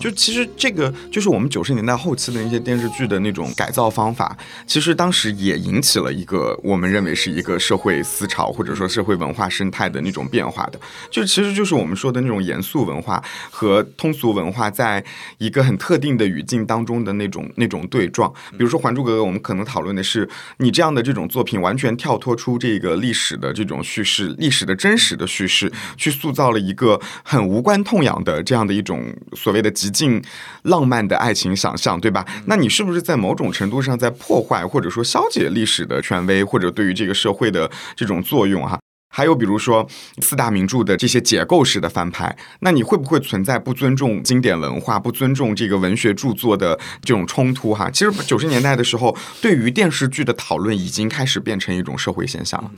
[0.00, 4.34] 就其实这个就是我们九十年代后期的那些电视剧的那种改造方法，
[4.66, 10.80] 其实当时也引起了一个我们认为是一个社会思潮或者说社会文化生态的那种变化的。
[11.10, 15.04] 就其实就是我们说的那种严肃文化和通俗文化在
[15.36, 18.32] 一个很特定的语境当中的那种那种对撞。
[18.52, 20.26] 比如说《还珠格格》，我们可能讨论的是
[20.58, 29.70] 你这样的这种作品完全跳脱出这个历史的这种叙事，历史的真实的叙事，去塑造了一个很无关痛痒的这样的一种所谓的。
[29.90, 30.22] 极尽
[30.62, 32.24] 浪漫的爱情想象，对吧？
[32.46, 38.62] 那你是不是在某种程度上在破坏或者说消解历史的权威，或者对于这个社会的这种作用？
[38.66, 38.78] 哈。
[39.12, 39.86] 还有比如说
[40.22, 47.74] 四大名著的这些解构式的翻拍，那你会不会存在不尊重经典文化、不尊重这个文学著作的这种冲突？
[47.74, 52.70] 哈，其实九十年代的时候，对于电视剧的讨论已经开始变成一种社会现象了。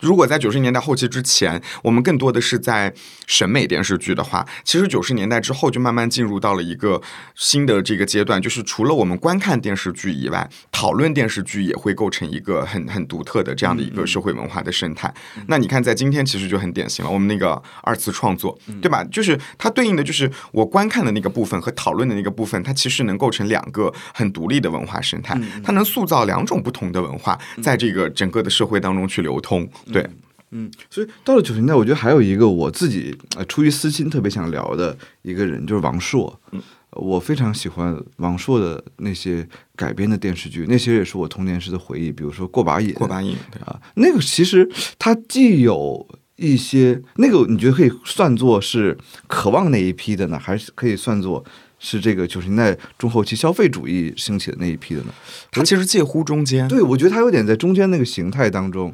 [0.00, 2.94] 如果在九十年代后期之前，我们更多的是在
[3.26, 7.02] 审美电视剧的话，其实九十年代之后就慢慢进入到了一个
[7.34, 15.12] 新的这个阶段，就是除了我们观看电视剧以外，讨论电视剧也会构成一个很很独特的这样的一个社会文化的生态。
[15.48, 15.90] 那你看看。
[15.90, 19.02] 在今天其实就很典型了，我们那个二次创作，对吧？
[19.10, 29.68] 就是它对应的就是我观看的那个部分和讨论的那个部分，它其实能构成两个很独立的文化生态，它能塑造两种不同的文化在这个整个的社会当中去流通。
[29.92, 30.06] 对，
[30.50, 36.40] 嗯，所以到了九十年代，我觉得还有一个我自己出于私心特别想聊的一个人，就是王朔。
[36.52, 36.62] 嗯。
[36.92, 42.10] 我非常喜欢王朔的那些改编的电视剧，那些也是我童年时的回忆。
[42.10, 51.44] 比如说《过把瘾》，过把瘾，对啊，那个其实它既有一些那个，你觉得可以算作是渴望那一批的呢，还是可以算作
[51.78, 55.14] 是这个九十年代中后期消费主义兴起的那一批的呢？
[55.50, 56.66] 它其实介乎中间。
[56.66, 58.92] 对，我觉得它有点在中间那个形态当中。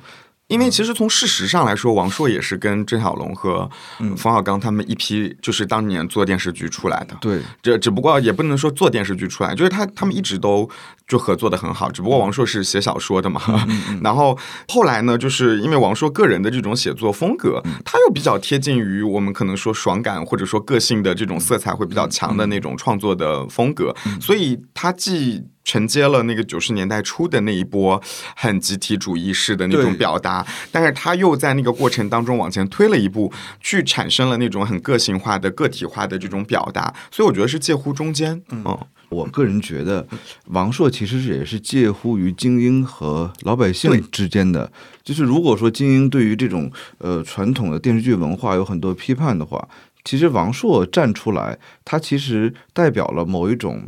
[0.49, 3.69] 因为其实从事实上来说，王朔也是跟郑晓龙和
[4.17, 7.17] 冯小刚他们一批，就是当年做电视剧出来的。
[7.21, 10.69] 对，这只不过也不能说做电视剧出来，就是他他们一直都
[11.07, 11.91] 就合作的很好。
[11.91, 13.41] 只不过王朔是写小说的嘛，
[14.03, 14.39] 然后
[14.69, 25.45] 后来呢，就是因为王朔个人的这种写作风格，他又比较贴近于我们可能说爽感或者说个性的这种色彩会比较强的那种创作的风格，所以他既。
[25.67, 28.01] 承接了那个九十年代初的那一波
[28.37, 38.41] 很集体主义式的那种表达，但是他又在那个过程当中往前推了一步，去产生了那种很个性化的个体化的这种表达，所以我觉得是介乎中间。
[38.51, 40.07] 嗯，我个人觉得
[40.47, 44.71] 王朔其实也是介乎于精英和老百姓之间的，
[45.05, 49.69] 就是如果说精英对于这种呃传统的电视剧文化有很多批判的话，
[50.05, 53.83] 其实王朔站出来，他其实代表了某一种。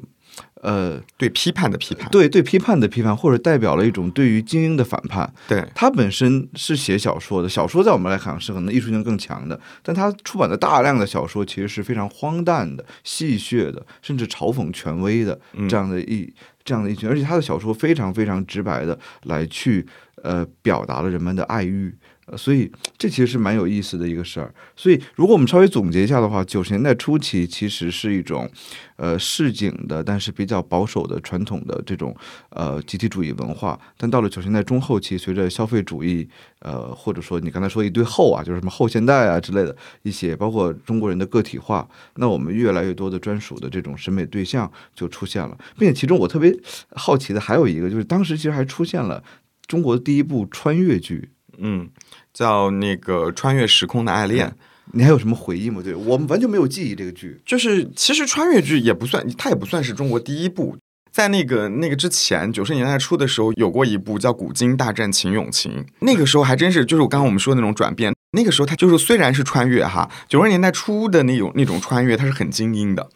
[0.63, 5.33] 呃，对批判的批判，对对批判的批判，或者代表了一种对于精英的反叛。
[5.47, 16.33] 对他本身是写小说的，小说在我们来看是可能艺术性更强的，但他出版的大量的小说其实是非常荒诞的、戏谑的，甚至嘲讽权威的这样的一
[16.65, 19.87] 这样的一群，而且他的小说非常非常直白的来去
[20.23, 21.95] 呃表达了人们的爱欲。
[22.37, 24.53] 所以这其实是蛮有意思的一个事儿。
[24.77, 28.51] 所以如果我们稍微总结一下的话，九十年代初期其实是一种，
[28.97, 32.15] 呃市井的，但是比较保守的传统的这种
[32.51, 33.79] 呃集体主义文化。
[33.97, 36.29] 但到了九十年代中后期，随着消费主义，
[36.61, 45.57] 呃或者说你刚才说一堆后啊，就是什么后现代啊之类的一些，包括中国人的个体化，那我们越来越多的专属的这种审美对象就出现了。
[45.79, 46.55] 并且其中我特别
[46.91, 49.23] 好奇的还有一个，就是当时其实还出现了
[49.67, 51.31] 中国的第一部穿越剧。
[51.61, 51.89] 嗯，
[52.33, 54.55] 叫那个穿越时空的爱恋，
[54.93, 55.81] 你还有什么回忆吗？
[55.83, 60.77] 对我们完全没有记忆这个剧，就是其实穿越剧也不算，它也不算是中国第一部，
[61.11, 68.15] 在那个那个之前，九十年代初的时候有过一部叫《古今大战秦俑情》，那个时候还真是就是我刚刚我们说的那种转变。
[68.33, 73.09] 那个时候它就是虽然是穿越哈，九十年代初的那种那种穿越，它是很精英的，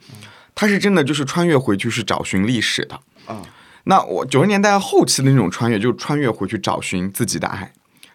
[0.54, 3.42] 它是真的就是穿越回去是找寻历史的啊。
[3.84, 7.72] 那我九十年代后期的那种穿越，就穿越回去找寻自己的爱。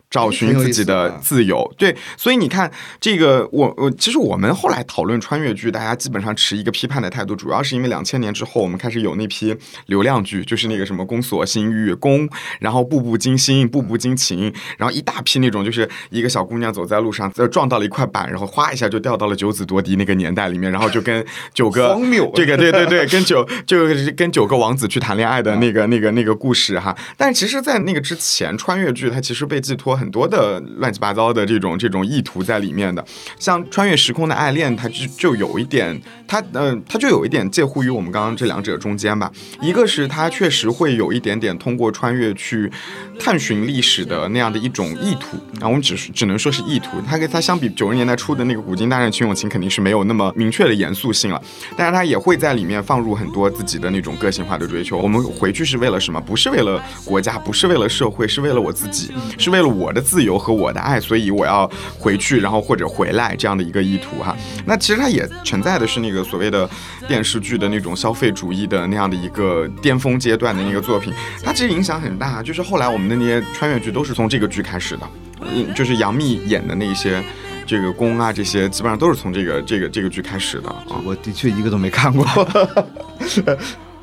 [0.10, 9.54] 找寻自己的自由，对，所以你看这个，我我其实我们后来讨论穿越剧，大家基本上持一个批判的态度，主要是因为两千年之后，我们开始有那批
[9.88, 12.28] 流量剧，就是那个什么《宫锁心玉》《宫》，
[12.60, 26.96] 然后《步步惊心》《步步惊情》，然后一大批那种，就是一个小姑娘走在路上，撞到了一块板，然后哗一下就掉到了九子夺嫡那个年代里面，然后就跟 九个荒谬，这个 对对对，跟九就是跟九个王子去谈恋爱的那个那个那个故事哈。
[27.18, 30.64] 但其实，在那个之前，穿越剧它其实被寄托很多的。
[30.78, 33.04] 乱七八糟的这种这种意图在里面的，
[33.40, 39.32] 像穿越时空的爱恋，它就就有一点，它嗯，它就有一点介乎于我们刚刚这两者中间吧。
[39.62, 42.72] 一个是它确实会有一点点通过穿越去
[43.20, 47.02] 探寻历史的那样的一种意图，然后我们只是只能说是意图。
[47.08, 51.42] 它跟它相比，九十年代初的那个古今大战秦俑情肯定是没有那么明确的严肃性了，
[51.76, 54.98] 但是它也会在里面放入很多自己的那种个性化的追求。
[54.98, 56.22] 我们回去是为了什么？
[56.22, 60.68] 不是为了国家，不是为了社会，是为了我自己，是为了我我的自由和我。
[60.68, 61.66] 的爱，所以我要
[61.98, 64.36] 回去，然后或者回来这样的一个意图哈。
[64.66, 66.70] 那其实它也存在的是那个所谓的
[67.08, 72.44] 电视剧的那种消费主义的那样的一个巅峰阶段的那个作品，它其实影响很大。
[72.44, 75.10] 就是后来我们的那些穿越剧都是从这个剧开始的，
[75.40, 77.24] 嗯，就是杨幂演的那些
[77.66, 81.02] 这个宫啊，这些基本上都是从这个这个这个剧开始的啊。
[81.06, 82.28] 我的确一个都没看过。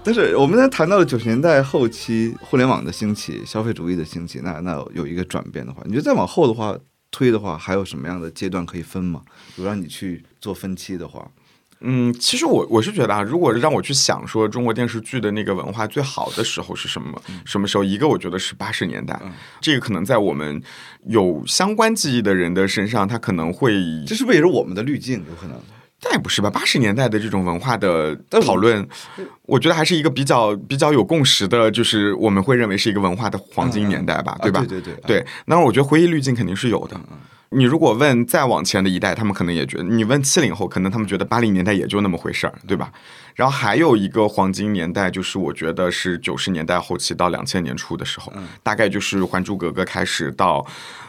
[0.05, 6.77] 但是我们在谈到了九十年代后期互联网的兴起、消费主义的兴起，那那有一个转变的话，你觉得再往后的话
[7.11, 9.23] 推的话，还有什么样的阶段可以分吗？
[9.57, 11.27] 如果让你去做分期的话，
[11.81, 19.19] 嗯，其实我我是觉得啊，如果让我去想说中国电视剧的那个文化最好的时候是什么什么时候，一个我觉得是八十年代，
[19.63, 20.63] 这个可能在我们
[21.07, 23.73] 有相关记忆的人的身上，他可能会，
[24.07, 25.25] 这是不是也是我们的滤镜？
[25.29, 25.59] 有可能。
[26.05, 28.87] 但也不是吧，八十年代的这种文化的讨论，
[29.47, 34.61] 我觉得还是一个比较比较有共识的，就是我们会认为是一个文化的黄金年代吧，对吧？
[34.69, 35.27] 对对对对。
[35.47, 37.01] 那我觉得回忆滤镜肯定是有的。
[37.51, 42.91] 你如果问再往前的一代，他们可能也觉得；你问七零后，可能他们觉得八零年代也就那么回事儿，对吧？
[43.37, 48.33] 然后还有一个黄金年代，就是我觉得是九十年代后期到两千年初的时候，
[48.65, 50.67] 大概就是《还珠格格》开始到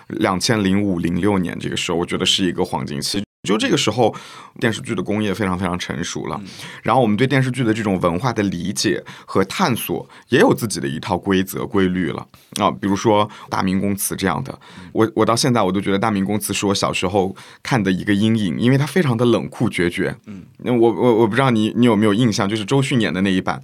[0.08, 3.25] 两千零五零六年这个时候，我觉得是一个黄金期。
[3.46, 4.14] 就这个时候，
[4.60, 6.42] 电视剧的工业非常非常成熟了，
[6.84, 12.28] 然后我们对电视剧的这种文化的理解和探索也有自己的一套规则规律了
[12.60, 12.72] 啊。
[12.72, 14.60] 比如说《大明宫词》这样的，
[14.92, 20.16] 我我到现在我都觉得《大明宫词》是我小时候看的一个阴影，因为它非常的冷酷决绝。
[20.26, 23.62] 嗯，那我我我不知道你你有没有印象，就是周迅演的那一版，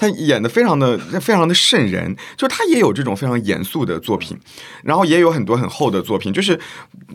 [0.00, 4.34] 他演的非常的非常的瘆人，就是他也有这种非常严肃的作品，
[4.82, 6.58] 然后也有很多很厚的作品，就是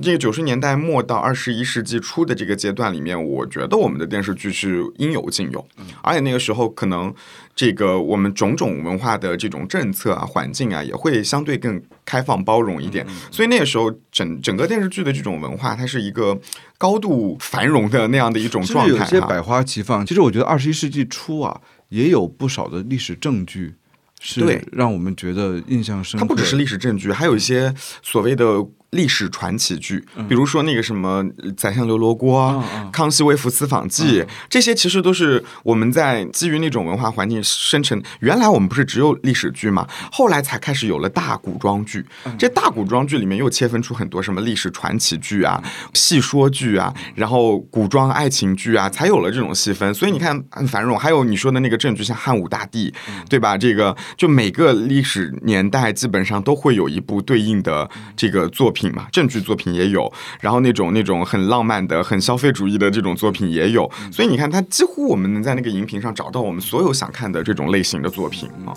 [0.03, 1.95] 这个九十年代末到二十一世纪。
[2.05, 5.65] 初的这个阶段里面，我觉得我们的电视剧是应有尽有，
[6.03, 7.11] 而且那个时候可能
[7.55, 13.07] 这个我们种种文化的这种政策啊、环境啊，也会相对更开放包容一点。
[13.31, 16.37] 所以那个时候，整整个电视剧的这种文化，它是一个
[16.77, 18.93] 高度繁荣的那样的一种状态。
[18.93, 20.05] 有些百花齐放。
[20.05, 21.59] 其实我觉得二十一世纪初啊，
[21.89, 23.75] 也有不少的历史证据
[24.19, 26.25] 是让我们觉得印象深刻。
[26.25, 28.65] 它不只是历史证据，还有一些所谓的。
[28.91, 31.23] 历史传奇剧，比如说那个什么
[31.55, 38.01] 《宰相刘罗锅》《康熙微服私访记》，这些其实都是我们在基于那种文化环境生成。
[38.21, 42.05] 原来我们不是只有历史剧嘛，后来才开始有了大古装剧。
[42.37, 45.61] 这大古装剧里面又切分出很多什么历史传奇剧啊、
[45.93, 49.93] 戏说剧啊，然后古装爱情剧啊，才有了这种细分。
[49.93, 50.97] 所以你看很繁荣。
[50.97, 52.93] 还有你说的那个证据，像汉武大帝，
[53.29, 53.57] 对吧？
[53.57, 58.84] 这个就每个历史年代基本上都会有一部对应的这个作品。
[58.91, 60.11] 嘛，证据作品也有，
[60.41, 68.73] 然后那种那种很浪漫的、很消费主义的这种作品也有，所以你看，它几乎我们能在那个荧屏上找到我们所有想看的这种类型的作品啊。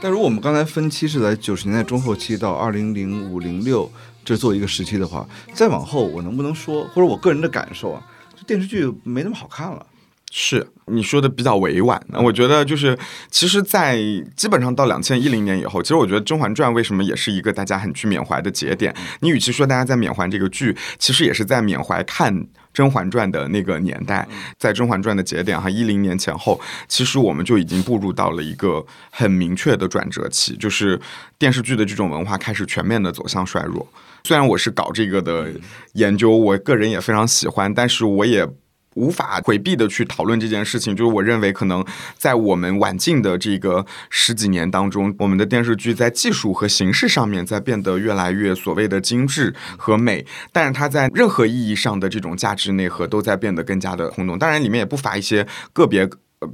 [0.00, 3.90] 但如果我们刚才分期是在九十年代中后期到二零零五零六。
[4.24, 8.02] 这做一个时期的话，再往后我能不能说，或者我个人的感受啊，
[8.36, 9.86] 就电视剧没那么好看了。
[10.34, 12.02] 是你说的比较委婉。
[12.14, 12.98] 我觉得就是，
[13.30, 13.98] 其实，在
[14.34, 18.94] 基本上到两千一零年以后，其实我觉得《甄嬛传》为什么也是一个大家很去缅怀的节点。
[19.20, 22.34] 你与其说大家在缅怀这个剧，其实也是在缅怀看
[22.72, 24.26] 《甄嬛传》的那个年代。
[24.56, 26.58] 在《甄嬛传》的节点哈，一零年前后，
[26.88, 30.98] 其实我们就已经步入到了一个很明确的转折期，就是
[31.38, 33.86] 电视剧的这种文化开始全面的走向衰弱。
[34.24, 35.52] 虽然我是搞这个的
[35.94, 38.48] 研究，我个人也非常喜欢，但是我也
[38.94, 41.84] 无法回避的去讨论这件事情，就是我认为可能
[42.16, 54.38] 在我们晚近的这个十几年当中，我们的电视剧在技术和形式上面在变得越来越所谓的精致和美，但是它在任何意义上的这种价值内核都在变得更加的空洞。
[54.38, 56.08] 当然，里面也不乏一些个别。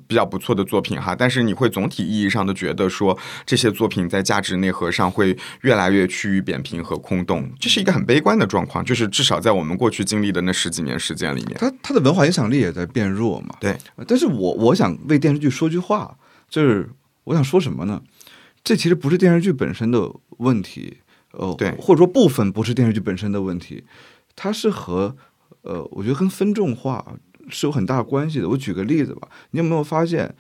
[0.06, 3.16] 比较不错的作品哈，但是你会总体意义上的觉得说
[3.46, 8.84] 这些作品在价值内核上会越来越趋于扁平和空洞，这是一个很悲观的状况。
[8.84, 13.56] 就是至少在我们过去经历的那十几年时间里面，它它的文化影响力也在变弱嘛。
[13.60, 13.76] 对，
[14.06, 16.16] 但是我我想为电视剧说句话，
[16.48, 16.88] 就是
[17.24, 18.02] 我想说什么呢？
[18.64, 20.98] 这其实不是电视剧本身的问题，
[21.32, 23.84] 呃，对，或者说部分不是电视剧本身的问题，
[24.36, 25.16] 它是和
[25.62, 27.14] 呃，我觉得跟分众化。
[27.48, 28.48] 是有很大关系的。
[28.48, 30.34] 我举个例子吧，你有没有发现，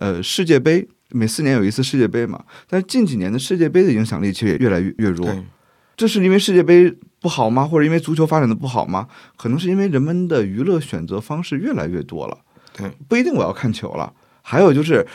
[0.00, 5.34] 呃，世界杯每四年有一次世界杯嘛，但是近几年的世界杯的影响力其实也越来越越弱。
[5.96, 7.64] 这是因为世界杯不好吗？
[7.64, 9.08] 或者因为足球发展的不好吗？
[9.36, 12.38] 可能是因为人们的娱乐选择方式越来越多了。
[12.76, 14.12] 对，不一定我要看球了。
[14.42, 15.06] 还有就是。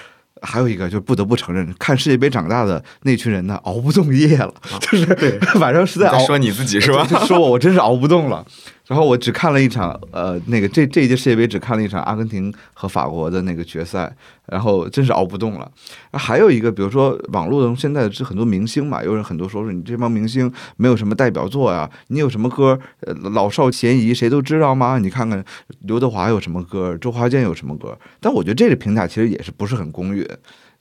[0.42, 6.18] 还有一个，就是不得不承认，看世界杯长大的那群人呢，熬不动夜了， 就是晚上实在熬。
[6.26, 7.06] 说你自己是吧？
[7.28, 8.46] 说我，我真是熬不动了。
[8.90, 14.12] 然后我只看了一场，呃，那个这这一届世界杯只看了一场阿根廷和法国的那个决赛。
[14.52, 15.72] 然后真是熬不动了。
[16.14, 22.80] 还有一个，比如说网络中现在是很多明星嘛，有人很多说说你这帮明星没有什么代表作呀，你有什么歌？
[23.32, 24.98] 老少咸宜，谁都知道吗？
[24.98, 25.46] 你看看
[25.82, 27.96] 刘德华有什么歌，周华健有什么歌？
[28.20, 30.28] 但我觉得这个评价其实也是不是很公允，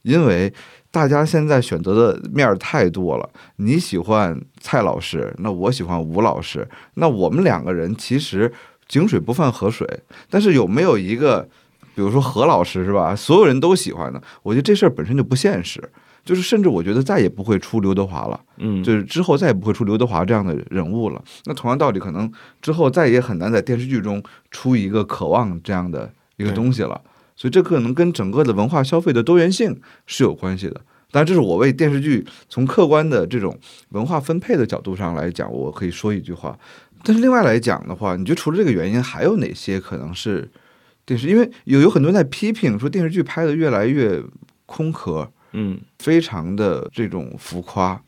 [0.00, 0.50] 因为
[0.98, 3.30] 大家现在选择的面儿太多了。
[3.54, 8.52] 你喜欢蔡老师，那我喜欢吴老师，那我们两个人其实
[8.88, 9.86] 井水不犯河水，
[10.28, 11.48] 但是有没有一个？
[11.94, 13.14] 比如说何老师是吧？
[13.14, 15.80] 所有人都喜欢的，我觉得这事儿本身就不现实。
[16.24, 21.22] 就是甚至我觉得再也不会出刘德华了，嗯，就是之后再也不会出刘德华这样的人物了。
[21.44, 22.30] 那同样道理，可能
[22.60, 24.20] 之后再也很难在电视剧中
[24.50, 27.00] 出一个渴望这样的一个东西了。
[27.38, 30.74] 所以这可能跟整个的文化消费的多元性是有关系的。
[31.12, 33.56] 当然，这是我为电视剧从客观的这种
[33.90, 36.58] 文化分配的角度上来讲，我可以说一句话。
[37.04, 40.50] 但是另外来讲的话，你觉得除了这个原因，还有哪些可能是？
[41.06, 44.22] 电视，因为有有很多人在批评说电视剧拍的越来越
[44.66, 47.98] 空壳，嗯，非常的这种浮夸，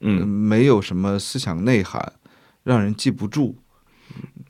[0.00, 2.12] 嗯，没有什么思想内涵，
[2.62, 3.56] 让人记不住。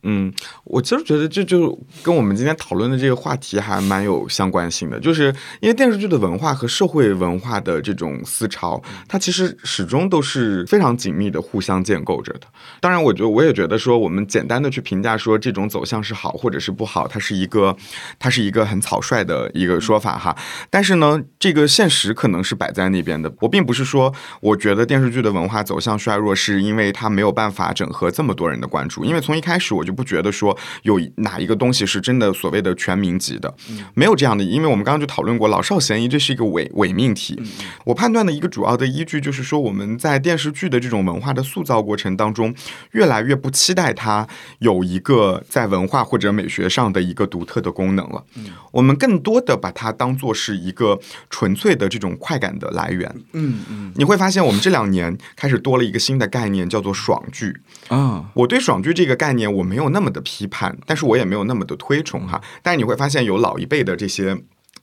[0.05, 0.32] 嗯，
[0.64, 12.40] 我其实觉得这就跟我们今天讨论的这个话题还蛮有相关性的，就是因为电视剧的文化和社会文化的这种思潮，它其实始终都是非常紧密的互相建构着的。
[12.80, 17.76] 当然，我觉得我也觉得说，我们简单的去评价说这种走向是好或者是不好，它是一个
[18.18, 20.36] 它是一个很草率的一个说法哈。
[20.68, 23.32] 但是呢，这个现实可能是摆在那边的。
[23.38, 29.91] 我并不是说我觉得电视剧的文化走向衰弱是因为它没有办法整合这么多人的关注，因为从一开始我就。
[29.93, 33.55] 不觉得说有哪一个东西是真的所谓的全民级的，
[33.95, 37.40] 没有这样的，因为我们刚刚就讨论过老少咸宜，这是一个伪伪命题。
[37.84, 42.55] 我判断的一个主要的依据就是说，我们在电视剧的这种文化的塑造过程当中，
[42.93, 44.26] 越来越不期待它
[44.61, 48.24] 有一个在文化或者美学上的一个独特的功能了。
[48.72, 53.14] 我们更多的把它当做是一个纯粹的这种快感的来源。
[53.34, 58.30] 嗯嗯，你会发现我们这两年开始多了一个新的概念，叫做爽剧啊。
[58.34, 59.82] 我对爽剧这个概念我没有。
[59.83, 62.41] 没有那么的批判，但是我也没有那么的推崇哈。
[62.62, 64.41] 但是你会发现，有老一辈的这些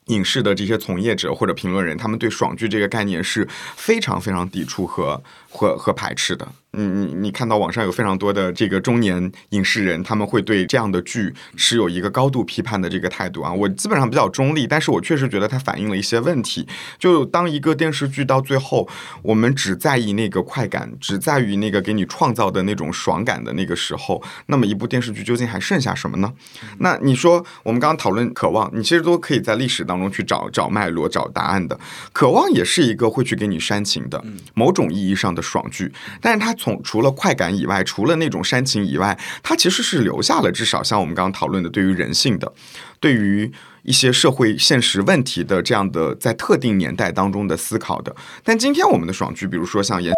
[0.08, 3.48] 影视的这些从业者或者评论人，他们对爽剧这个概念是
[3.78, 6.46] 非常非常抵触和和和排斥的。
[6.72, 13.52] 你你你看到网上有非常多的这个中年影视人，他们会对这样的剧持有一个高度批判的这个态度啊。
[13.52, 16.68] 我基本上比较中立，但是我确实觉得它反映了一些问题。
[17.00, 18.88] 就当一个电视剧到最后，
[19.24, 26.32] 我们只在意那个快感，只在于那个给你创造的那种爽感的那个时候，那么一部电视剧究竟还剩下什么呢？
[26.78, 31.76] 那你说我们刚刚讨论《渴望》，你其实都可以在历史当中去找找脉络、找答案的。
[32.14, 35.92] 《渴望》也是一个会去给你煽情的某种意义上的爽剧，
[36.22, 42.52] 但是它从除了快感以外，除了那种煽情以外，它其实是留下了至少像我们刚刚讨论的，对于人性的，
[43.00, 43.52] 对于
[43.84, 48.14] 一些社会现实问题的这样的在特定年代当中的思考的。
[48.44, 50.14] 但今天我们的爽剧，比如说像演。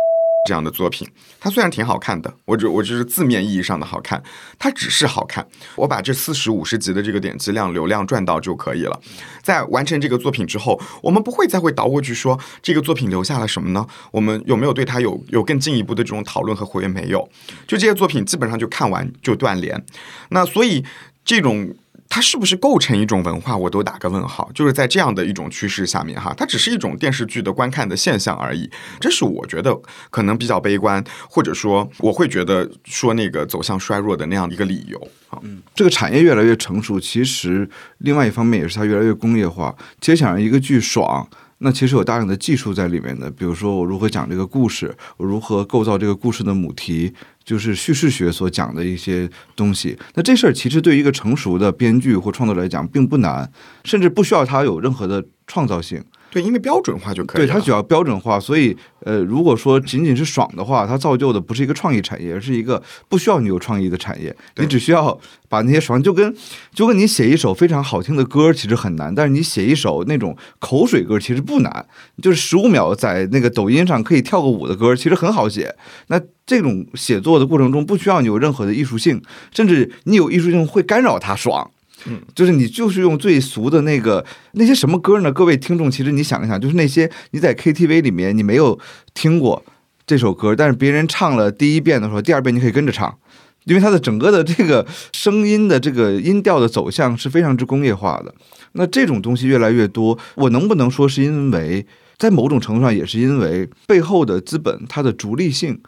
[0.47, 1.07] 这样的作品，
[1.39, 4.21] 它虽然挺好看的，我只我只是字面意义上的好看，
[4.57, 5.47] 它只是好看。
[5.75, 8.99] 我把这四十五十集的这个点击量、流量赚到就可以了。
[9.43, 13.85] 在完成这个作品之后，我们不会再会倒过去说这个作品留下了什么呢？
[14.11, 16.89] 我们有没有对它有有更进一步的这种讨论和回应？
[16.89, 17.29] 没有，
[17.67, 19.85] 就这些作品基本上就看完就断联。
[20.29, 20.83] 那所以
[21.23, 21.75] 这种。
[22.11, 24.51] 它是不是构成一种文化，我都打个问号。
[24.53, 28.69] 就是在这样的一种趋势下面，哈，它只是一种电视剧的观看的现象而已。
[28.99, 29.73] 这是我觉得
[30.09, 35.07] 可能比较悲观，或者说我会觉得说那个走向衰弱的那样的一个理由。
[35.41, 37.67] 嗯，这个产业越来越成熟，其实
[37.99, 39.73] 另外一方面也是它越来越工业化。
[40.01, 41.25] 其实想让一个剧爽，
[41.59, 47.13] 那其实有大量的技术在里面的，比如说我如何讲这个故事，我如何构造这个故事的母题。
[47.43, 53.51] 就是叙事学所讲的一些东西，那这事儿其实对于一个成熟的编剧或创作者来讲并不难，
[53.83, 56.03] 甚至不需要他有任何的创造性。
[56.31, 57.45] 对，因为标准化就可以。
[57.45, 64.33] 对，它只要标准化，所以呃，如果说仅仅是爽的话，它造就的不是一个创意产业，而是一个不需要你有创意的产业。
[64.55, 65.19] 你只需要
[65.49, 66.33] 把那些爽，就跟
[66.73, 71.85] 就跟你写一首非常好听的歌其实很难，但是你写一首那种口水歌其实不难，
[72.21, 75.75] 就是十五秒在那个抖音上可以跳个舞的歌，其实很好写。
[76.07, 79.21] 那这种写作的过程中不需要你有任何的艺术性，
[79.53, 81.69] 甚至你有艺术性会干扰它爽。
[82.07, 85.31] 嗯，就是你就是用最俗的那个那些什么歌呢？
[85.31, 88.79] 各位听众，其实你想一想，就是那些你在 KTV 里面你没有
[89.13, 89.63] 听过
[90.05, 93.17] 这首歌，但是别人唱了第一遍的时候，第二遍你可以跟着唱，
[93.65, 98.33] 因为它的整个的这个声音的这个音调的走向是非常之工业化的。
[98.73, 101.85] 那这种东西越来越多，我能不能说是因为
[102.17, 105.79] 在某种程度上也是因为背后的资本它的逐利性，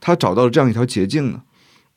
[0.00, 1.42] 它找到了这样一条捷径呢？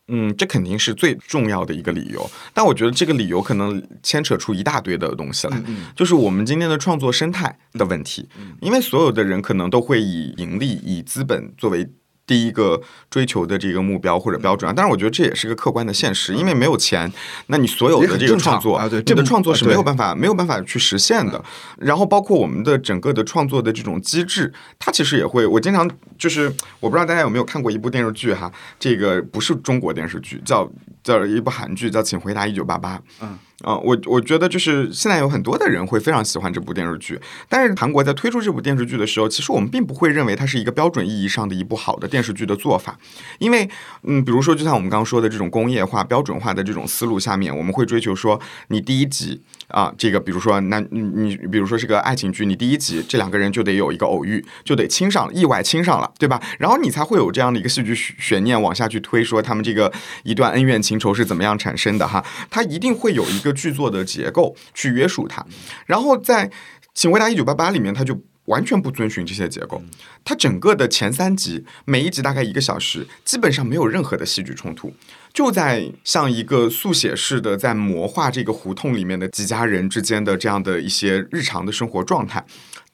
[0.08, 5.62] 嗯，这肯定是最重要的一个理由，但我觉得这个理由可能牵扯出一大堆的东西来，
[5.95, 8.30] 就是我们今天的创作生态的问题，
[8.62, 11.89] 因为所有的人可能都会以盈利、以资本作为。
[12.28, 17.11] 第一个追求的这个目标或者标准啊，但是我觉得这也是个客观的现实，因为没有钱，
[17.47, 21.43] 那你所有的这个创作啊，对，这个创作是没有办法没有办法去实现的。
[21.78, 30.69] 然后包括我们的整个的创作的这种机制，它其实也会，我经常就是我不知道大家有没有看过一部电视剧哈，这个不是中国电视剧，叫
[31.06, 32.97] 叫一部韩剧叫《请回答一九八八》。
[33.22, 33.39] 嗯。
[33.64, 42.99] 啊，我我觉得就是现在有很多的人会非常喜欢这部电视剧，但是韩国在推出这部电视剧的时候，其实我们并不会认为它是一个标准意义上的一部好的电视剧的做法，
[43.39, 43.68] 因为
[44.03, 48.38] 嗯，比如说就像我们刚刚说的这种工业化、标准化的这种思路下面，我们会追求说
[48.68, 56.43] 你第一集啊，这个比如说那你你比如说是个爱情剧，你第一集这两个人就得有一个偶遇，就得亲上，意外亲上了，对吧？
[56.60, 59.91] 然后你才会有这样的一个戏剧悬念往下去推，说他们这个
[60.24, 63.56] 一段恩怨情仇是怎么样产生的哈，它一定会有一个。
[63.56, 65.43] 剧作的结构去约束它，
[65.86, 66.46] 然后在
[66.93, 69.82] 《请回答一九八八》里面，它就完全不遵循这些结构。
[70.26, 74.93] 它整个的前三集，每一集大概一个小时，基本上没有任何的戏剧冲突，
[75.34, 82.46] 就在像一个速写式的在魔化这个胡同里面的几家人之间的这样的一些日常的生活状态。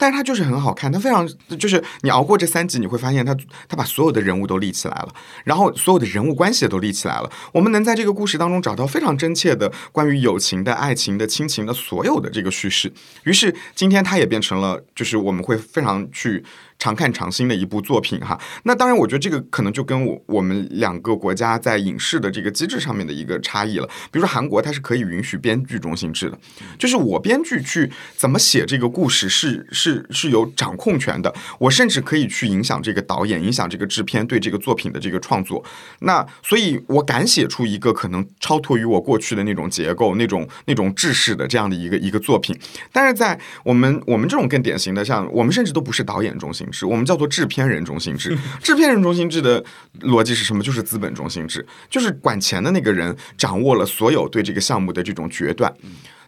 [0.02, 1.30] 但是它就是很好看，它非常
[1.60, 3.38] 就是你熬过这三集，你会发现它
[3.70, 7.30] 它把所有的人物都立起来了，然后所有的人物关系也都立起来了。
[7.52, 12.92] 我们能在这个故事当中找到非常真切的关于友情的、爱情的、亲情的所有的这个叙事。
[13.26, 16.44] 于是今天它也变成了，就是我们会非常去。
[16.82, 23.88] 常看常新的一部作品哈，那当然，我觉得这个可能就跟我我们两个国家在影视的这个机制上面的一个差异了。
[24.10, 26.40] 比如说韩国，它是可以允许编剧中心制的，
[26.80, 35.64] 就是我编剧去怎么写这个故事是是是有掌控权的，我甚至可以去影响这个导演，影响这个制片对这个作品的这个创作。
[36.00, 42.58] 那所以，我敢写出一个可能超脱于我过去的那种结构、那种那种制式的这样的一个一个作品。
[42.92, 46.68] 但是在我们我们这种更典型的，像我们甚至都不是导演中心。
[46.86, 49.64] 我们叫做制片人中心制，制片人中心制的
[50.02, 50.64] 逻辑是什么？
[50.64, 55.74] 就是资本中心制，就是管钱的那个人掌握了所有对这个项目的这种决断。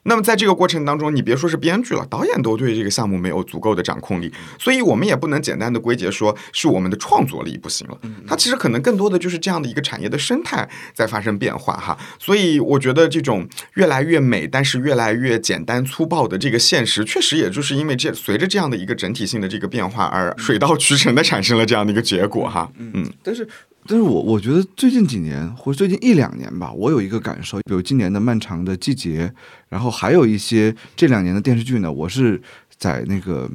[0.03, 7.97] 那么在这个过程当中，你别说是编剧了，导演都对这个项目没有足够的掌控力，所以我们也不能简单的归结说是我们的创作力不行了。
[8.27, 11.97] 它其实可能更多的就是这样的一个产业的生态在发生变化哈。
[12.19, 22.69] 所以我觉得这种越来越美，但是越来越简单粗暴的这个现实，确实也就是因为这随着这样的一个整体性的这个变化而水到渠成的产生了这样的一个结果哈。
[22.77, 23.47] 嗯，但是。
[23.88, 29.27] 但是我我觉得最近几年或者最近一两年吧，我有一个感受，比如今年的《漫长的季节》，
[29.69, 32.41] 然后还有一些这两年的电视剧呢，我是
[32.77, 33.49] 在那个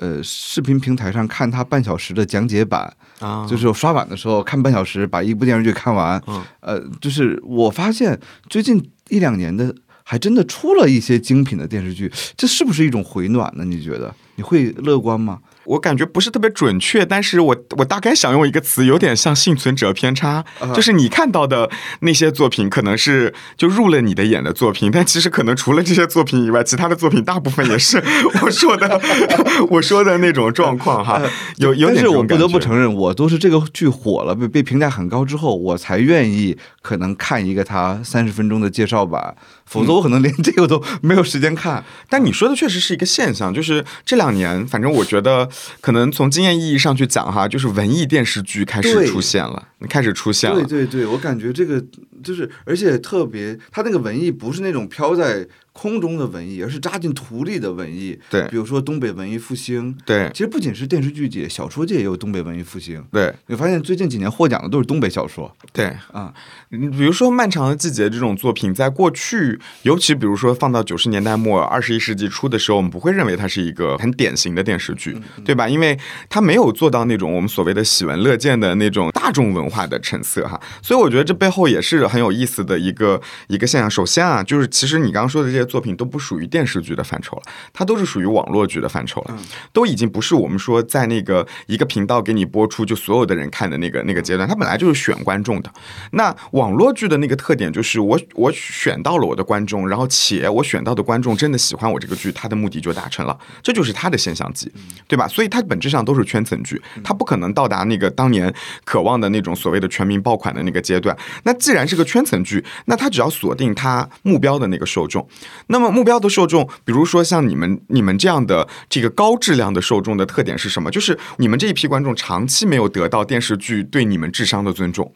[0.00, 6.22] 呃视频平台上看它半小时的讲解版啊，就是刷碗的时候看半小时，把一部电视剧看完。
[6.60, 8.18] 呃，就是我发现
[8.48, 13.64] 最近一两年的还真的出了一些精品的电视剧，这是不是一种回暖呢？
[13.64, 14.14] 你觉得？
[14.36, 15.38] 你会乐观吗？
[15.64, 20.44] 我感觉不是特别准确，但是我我大概想用一个词，有点像幸存者偏差，
[20.74, 28.02] 就是你看到的那些作品，可能是就入了你的眼的作品，但其实可能除了这些作品以外，其他的作品大部分也是
[28.42, 29.00] 我说的
[29.70, 31.20] 我说的那种状况哈。
[31.56, 41.84] 有有点但是我不得不承认，我都是这个剧火了，被被评价很高之后，我才愿意可能看一个他三十分钟的介绍版，否则我可能连这个都没有时间看。
[42.08, 45.48] 但你说的确实是一个现象，就是这两年，反正我觉得
[45.80, 50.56] 可能从经验意义上去讲哈，就是文艺电视剧开始出现了，开始出现了。
[50.64, 51.82] 对对对，我感觉这个
[52.22, 58.18] 就是，而且特别，它那个文艺不是那种飘在空中的文艺，而是扎进土里的文艺。
[58.30, 59.94] 对比如说东北文艺复兴。
[60.06, 63.04] 对其实不仅是电视剧界，小说界也有东北文艺复兴。
[63.10, 66.32] 对你发现最近几年获奖的都是东北小说对，啊，
[66.70, 75.68] 嗯比如说《漫长的季节》这种作品，在过去，尤其比如说放到九十年代末、二十一世纪初的时候，我们不会认为它是一个很典型的电视剧，对吧？
[75.68, 75.98] 因为
[76.28, 80.60] 它没有做到那种我们所谓的喜闻乐见的那种大众文化的成色哈。
[80.82, 83.90] 所以我觉得这背后也是很有意思的一个一个现象。
[83.90, 87.42] 首先啊，就是其实你刚刚说的这些作品都不属于电视剧的范畴了，
[87.72, 89.38] 它都是属于网络剧的范畴了，
[89.72, 95.72] 都已经不是我们说在那个一个频道给你播出就所有的人看的那个那个阶段，它本来就是选观众的。
[96.12, 104.70] 那网络剧的那个特点就是我我选到了我的观众，然后且我选到的观众真的喜欢我这个剧，它的目的就达成了，这就是它的现象级，
[105.08, 105.26] 对吧？
[105.28, 108.52] 所以它本质上都是圈层剧，它不可能到达那个当年
[108.84, 111.16] 渴望的那种所谓的全民爆款的那个阶段。
[111.44, 115.26] 那既然是个圈层剧，那它只要锁定它目标的那个受众，
[115.66, 120.90] 那么目标的受众，比如说像你们你们这样的这个高质量的受众的特点是什么？
[120.90, 125.12] 就是你们这一批观众长期没有得到电视剧对你们智商的尊重。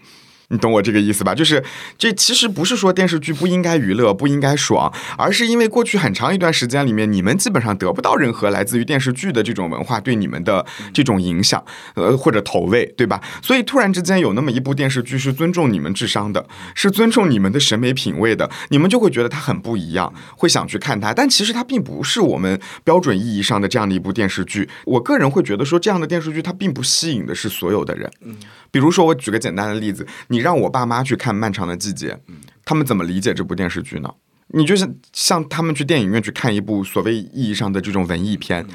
[0.51, 1.35] 你懂我这个意思吧？
[1.35, 1.63] 就是
[1.99, 11.63] 这其实不是说电视剧不应该娱乐、不应该爽，而是因为过去很长一段时间里面，你们基本上得不到任何来自于电视剧的这种文化对你们的这种影响，
[11.95, 13.21] 呃或者投喂，对吧？
[13.43, 21.13] 所以突然之间有那么一部电视剧是尊重你们智商的，是尊重你们的审美品味的，你们就会觉得它很不一样，会想去看它。
[21.13, 24.67] 但其实它并不是我们标准意义上的这样的一部电视剧。
[24.87, 28.11] 我个人会觉得说，这样的电视剧它并不吸引的是所有的人。
[28.71, 32.15] 比如说，我举个简单的例子，你让我爸妈去看《漫长的季节》，
[32.65, 34.11] 他们怎么理解这部电视剧呢？
[34.49, 38.67] 你就是像他们去电影院去看一部所谓意义上的这种文艺片，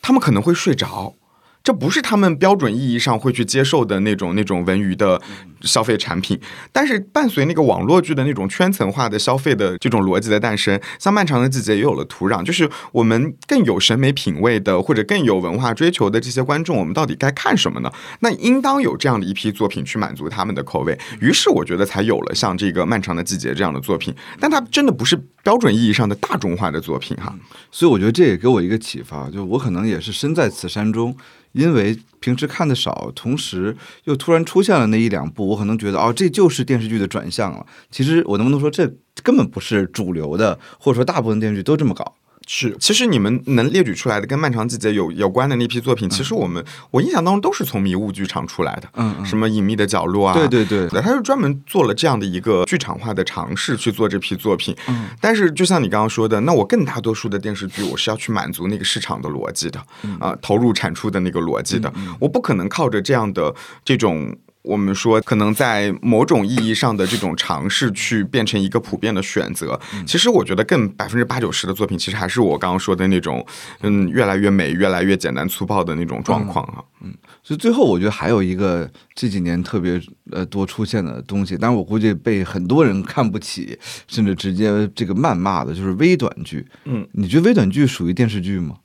[0.00, 1.14] 他们可能会睡着。
[1.62, 5.20] 这不是他们标准意义上会去接受的那种那种文娱的
[5.62, 6.38] 消费产品，
[6.72, 17.92] 但是伴随那个网络剧的那种圈层化的消费的这种逻辑的诞生，像《漫长的季节》也有了土壤，就是我们更有审美品味的或者更有文化追求的这些观众，我们到底该看什么呢？
[18.20, 27.34] 那应当有这样的一批作品去满足他们的口味，于是我觉得才有了像这个《漫长的季节》这样的作品，但它真的不是标准意义上的大众化的作品哈。
[27.70, 31.16] 所以我觉得这也给我一个启发，就我可能也是身在此山中，
[31.52, 37.64] 因为平时看的少，同时又突然出现了那一两部，我可能觉得哦，这就是电视剧的转向了。
[37.90, 38.92] 其实我能不能说这
[39.22, 42.14] 根本不是主流的，或者说大部分电视剧都这么搞？
[42.50, 49.26] 是，其实你们能列举出来的跟《漫长季节有》有关的那批作品，其实我们我印象当中都是从迷雾剧场出来的，嗯嗯。
[49.26, 54.74] 什么隐秘的角落啊，对对对，对，他是专门做了这样的一个剧场化的尝试去做这批作品。
[54.88, 55.10] 嗯。
[55.20, 59.78] 但是就像你刚刚说的，那我更大多数的电视剧，我是要去满足那个市场的逻辑的，
[60.18, 64.34] 啊、投入产出的那个逻辑的，我不可能靠着这样的这种。
[64.68, 69.80] 我们说，可能在某种意义上的这种尝试，去变成一个普遍的选择。
[70.06, 73.44] 其实我觉得，更百分之八九十的作品，其实还是我刚刚说的那种，
[73.80, 76.84] 嗯，越来越美、越来越简单粗暴的那种状况啊。
[77.00, 79.98] 嗯所以最后我觉得还有一个这几年特别
[80.32, 86.66] 呃多出现的东西，但是我估计被很多人看不起，甚至直接这个谩骂的，就是微短剧。
[86.84, 88.76] 嗯，你觉得微短剧属于电视剧吗？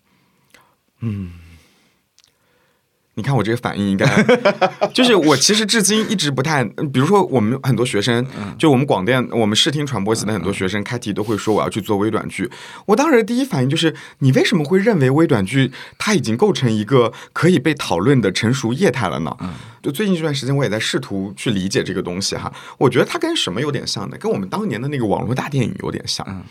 [3.16, 4.06] 你看我这个反应，应该
[4.94, 8.26] 就是我其实至今一直不太，比如说我们很多学生，
[8.58, 12.50] 就我们广电、我们视听传播系的很多学生开题都会说我要去做微短剧。
[12.88, 19.38] 我当时第一反应就是，你为什么会认为微短剧它已经构成一个可以被讨论的成熟业态了呢？
[19.84, 22.52] 就最近这段时间，我也在试图去理解这个东西哈。
[22.78, 24.18] 我觉得它跟什么有点像呢？
[24.18, 26.26] 跟我们当年的那个网络大电影有点像。
[26.28, 26.42] 嗯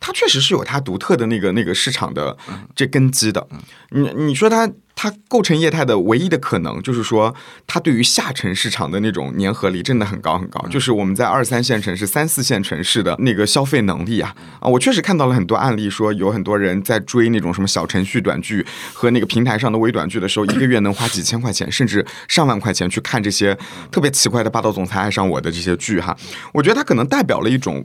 [0.00, 2.38] 它确实是有它独特的那个那个市场的
[2.76, 3.44] 这根基的。
[3.90, 7.34] 你你说它它构成业态的唯一的可能，就是说
[7.66, 10.64] 它对于下沉市场的那种粘合力真的很高很高。
[10.68, 14.68] 就是我们在二三线城市、三四线城市的那个消费能力啊啊！
[14.68, 23.56] 我确实看到了很多案例，说有很多人在追那种什么小程序短剧和那个平台上的微短剧的时候，一个月能花几千块钱，甚至上万块钱去看这些
[23.90, 26.14] 特别奇怪的霸道总裁爱上我的这些剧哈。
[26.52, 27.82] 我觉得它可能代表了一种。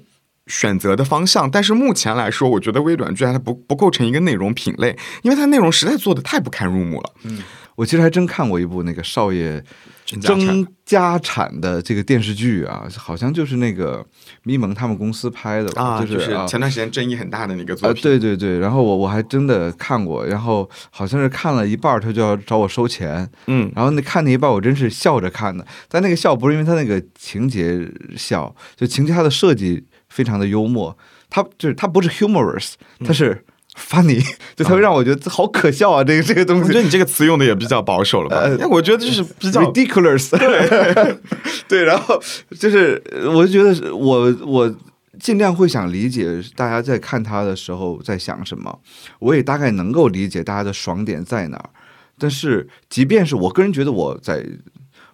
[0.47, 7.13] 选择的方向，但是目前来说，我觉得微短剧它不不构成一个内容品类，因为它内容实在做的太不堪入目了。
[7.23, 7.41] 嗯
[7.75, 9.63] 我其实还真看过一部那个少爷
[10.05, 14.05] 争家产的这个电视剧啊，好像就是那个
[14.43, 18.03] 咪蒙他们公司拍的吧，啊，就是啊前段时间争议很大的那个作呃，品。
[18.03, 23.71] 对对对，然后我我还真的看过，然后好像是看了一半，他就要找我收钱，嗯。
[23.75, 27.79] 然后那看那一半我真是笑着看的，但那个笑不是因为他那个情节
[28.17, 30.95] 笑，就情节它的设计非常的幽默，
[31.29, 32.73] 它就是它不是 humorous，
[33.05, 33.45] 它是
[33.77, 34.23] funny，
[34.55, 38.37] 就他会让我觉得好可笑啊，这个这个东西我觉得你这个词用的也比较保守了吧？
[38.37, 41.17] 呃哎我觉得就是比较 ridiculous，对
[41.67, 42.21] 对，然后
[42.59, 43.01] 就是
[43.33, 44.75] 我就觉得是我我。
[45.19, 48.79] 尽量会想理解大家在看他的时候在想什么，
[49.19, 51.69] 我也大概能够理解大家的爽点在哪儿。
[52.17, 54.43] 但是，即便是我个人觉得我在，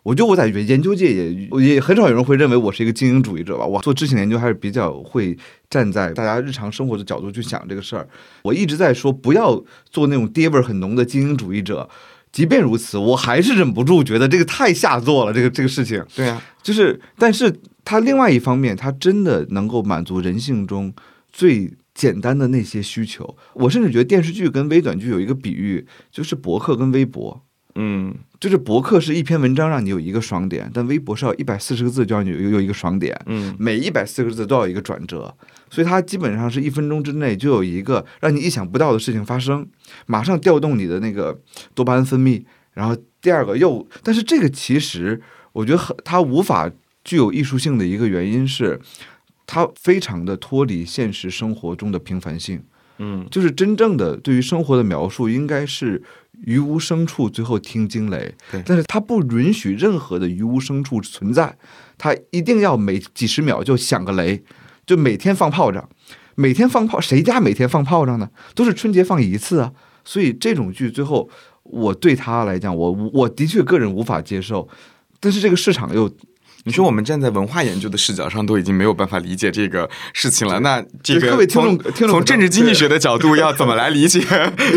[0.09, 1.31] 我觉得我在研究界也
[1.61, 3.63] 也很少有人会认为我是一个精英主义者吧。
[3.63, 5.37] 我做知情研究还是比较会
[5.69, 8.09] 站在大家日常生活的角度去想这个事儿。
[8.41, 11.87] 我一直在说不要做那种爹味儿很浓的精英主义者。
[12.31, 15.33] 即便如此，我还是忍不住觉得这个太下作了。
[15.33, 17.55] 这个这个事情，对啊，就是，但是
[17.85, 20.91] 它另外一方面，它真的能够满足人性中
[21.31, 23.37] 最简单的那些需求。
[23.53, 27.39] 我甚至觉得电视剧跟微短剧有一个比喻，就是博客跟微博。
[27.75, 35.35] 嗯就是博客是一篇文章让你有一个爽点，但微博是要一百四十个字就让你有有一个爽点，嗯每一百四十个字都要有一个转折，
[35.69, 39.67] 所以它基本上是一分钟之内就有一个让你意想不到的事情发生，
[40.05, 41.39] 马上调动你的那个
[41.75, 45.21] 多巴胺分泌，然后第二个又，但是这个其实
[45.51, 46.71] 我觉得很它无法
[47.03, 48.79] 具有艺术性的一个原因是，
[49.45, 52.63] 它非常的脱离现实生活中的平凡性。
[53.01, 56.03] 嗯就是真正的对于生活的描述，应该是
[56.45, 58.61] 于无声处，最后听惊雷对。
[58.65, 61.57] 但是它不允许任何的于无声处存在，
[61.97, 64.43] 它一定要每几十秒就响个雷，
[64.85, 65.87] 就每天放炮仗，
[66.35, 68.29] 每天放炮，谁家每天放炮仗呢？
[68.55, 69.73] 都是春节放一次啊。
[70.05, 71.29] 所以这种剧最后，
[71.63, 74.67] 我对他来讲，我我的确个人无法接受，
[75.19, 76.09] 但是这个市场又
[76.65, 80.59] 你说我们站在文化研究的视角上，都已经没有办法理解这个事情了。
[80.59, 84.19] 那这个各位听众从听众从政治经济学的角度，要怎么来理解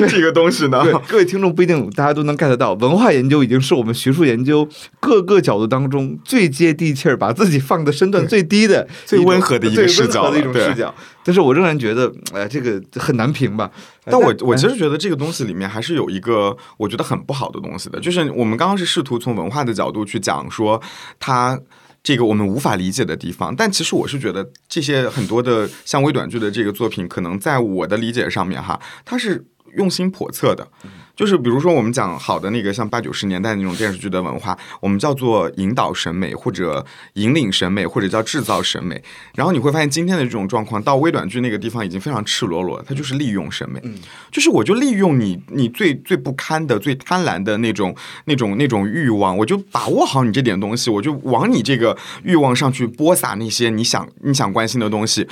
[0.08, 0.84] 这个东西呢？
[1.08, 4.68] 各位听众不一定大家都能 get 到，文化研究已经是我们学术研究
[5.00, 10.94] 各个角度当中最接地气儿，把自己放的身段最低的、最温和的一个视角温和的一种视角。
[11.24, 13.70] 但是我仍然觉得，哎，这个很难评吧。
[14.04, 20.80] 但我我哎其实觉得这个东西里面还是有一个我觉得很不好的东西的，就是我们刚刚是试图从文化的角度去讲说
[21.18, 21.58] 它。
[22.04, 29.46] 这个我们无法理解的地方，但其实我是觉得这些很多的像微短剧的这个作品，可能在我的理解上面哈，它是
[29.76, 30.66] 用心叵测的。
[31.14, 39.00] 就是比如说我们讲好的那个像八九十年代那种电视剧的文化，我们叫做引导审美或者引领审美或者叫制造审美。
[39.34, 43.80] 然后你会发现今天的这种状况，到微短剧那个地方已经非常赤裸裸了，它就是利用审美。
[44.30, 47.94] 就是我就利用你你最最不堪的、最贪婪的那种、
[48.24, 55.28] 那种、那种欲望，我就把握好你这点东西，我就往你这个欲望上去播撒那些你想你想关心的东西。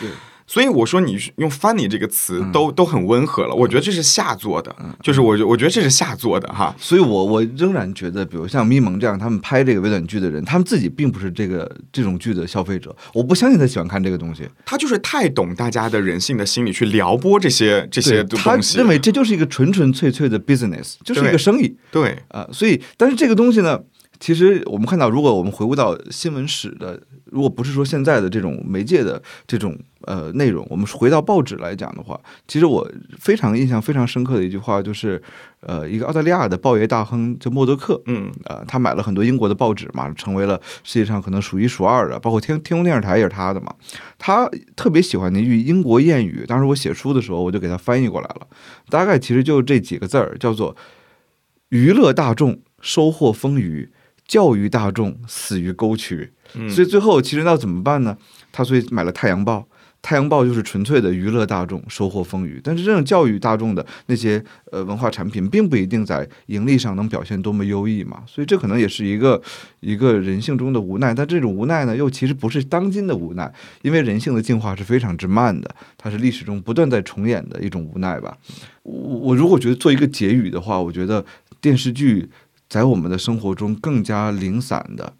[0.50, 6.74] 所以我说你用 funny 这个词都、都很温和了，我觉得这是下作的，就是我觉我觉得这是下作的哈。
[6.76, 12.92] 所以我我仍然觉得，比如像咪蒙这样，他们拍这个微短剧的人，他们自己并不是这个这种剧的消费者。
[13.14, 14.42] 我不相信他喜欢看这个东西。
[14.66, 18.76] 他就是太懂大家的人性的心理，去撩拨这些这些他东西。
[18.76, 21.76] 认为这就是一个纯纯粹粹的 business，就是一个生意。
[21.92, 23.78] 对，啊、所以但是这个东西呢，
[24.20, 32.86] 其实我们看到，如果我们回顾到新闻史的，如果不是说现在的这种媒介的这种呃内容，我们回到报纸来讲的话，其实我
[33.18, 35.20] 非常印象非常深刻的一句话就是，
[35.60, 38.30] 呃，一个澳大利亚的报业大亨叫默多克，嗯。
[38.44, 43.74] 呃，他买了很多英国的报纸嘛，成为了世界上可能数一数二的，包括天天空电视台也是他的嘛。
[44.18, 44.46] 他
[44.76, 48.46] 特别喜欢的一句英国谚语，当时我写书的时候我就给他翻译过来了，
[48.90, 50.76] 大概其实就这几个字儿，叫做
[51.70, 53.90] “娱乐大众收获风雨，
[54.30, 56.30] 教育大众死于沟渠”。
[56.54, 58.16] 嗯所以最后其实那怎么办呢？
[58.50, 59.58] 他所以买了《太阳报》。
[60.02, 62.58] 太阳报就是纯粹的娱乐大众，收获风雨。
[62.64, 68.22] 但是这种教育大众的那些呃文化产品，并不一定在盈利上能表现多么优异嘛。
[68.26, 69.40] 所以这可能也是一个
[69.80, 71.12] 一个人性中的无奈。
[71.12, 73.52] 但这种无奈呢，又其实不是当今的无奈，
[73.82, 78.34] 因为人性的进化是非常之慢的，它是历史中不断在重演的一种无奈吧。
[78.82, 81.22] 我我如果觉得做一个结语的话，我觉得
[81.60, 82.26] 电视剧
[82.70, 85.12] 在我们的生活中更加零散的、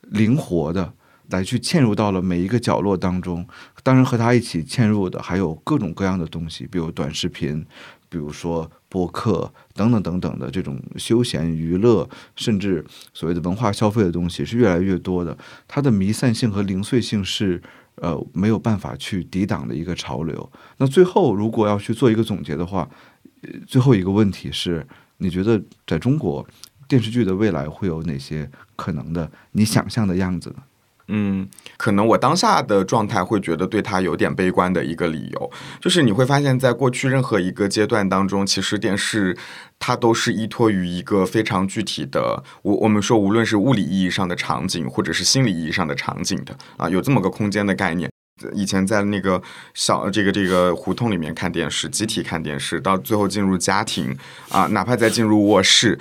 [0.00, 0.94] 灵活的。
[1.30, 3.46] 来去嵌入到了每一个角落当中，
[3.82, 7.62] 当然和它一起嵌入的还有各种各样的东西，比如短视频，
[8.08, 12.82] 比如说播客等等等等的这种休闲娱乐，甚至
[13.12, 15.36] 所谓的文化消费的东西是越来越多的。
[15.66, 17.62] 它的弥散性和零碎性是
[17.96, 20.50] 呃没有办法去抵挡的一个潮流。
[20.78, 22.88] 那最后如果要去做一个总结的话，
[23.66, 26.48] 最后一个问题是，你觉得在中国
[26.88, 30.56] 电视剧的未来会有哪些可能的你想象的样子呢？
[31.10, 39.34] 嗯，可能我当下的状态会觉得对它有点悲观的一个理由，就是你会发现在过去任何一个阶段当中，其实电视
[39.78, 48.10] 它都是依托于一个非常具体的，我我们说无论是物理意义上的场景，或者是心理意义上的场景的啊，有这么个空间的概念。
[48.52, 49.42] 以前在那个
[49.74, 54.16] 小这个这个胡同里面看电视，集体看电视，到最后进入家庭
[54.50, 55.98] 啊，哪怕再进入卧室，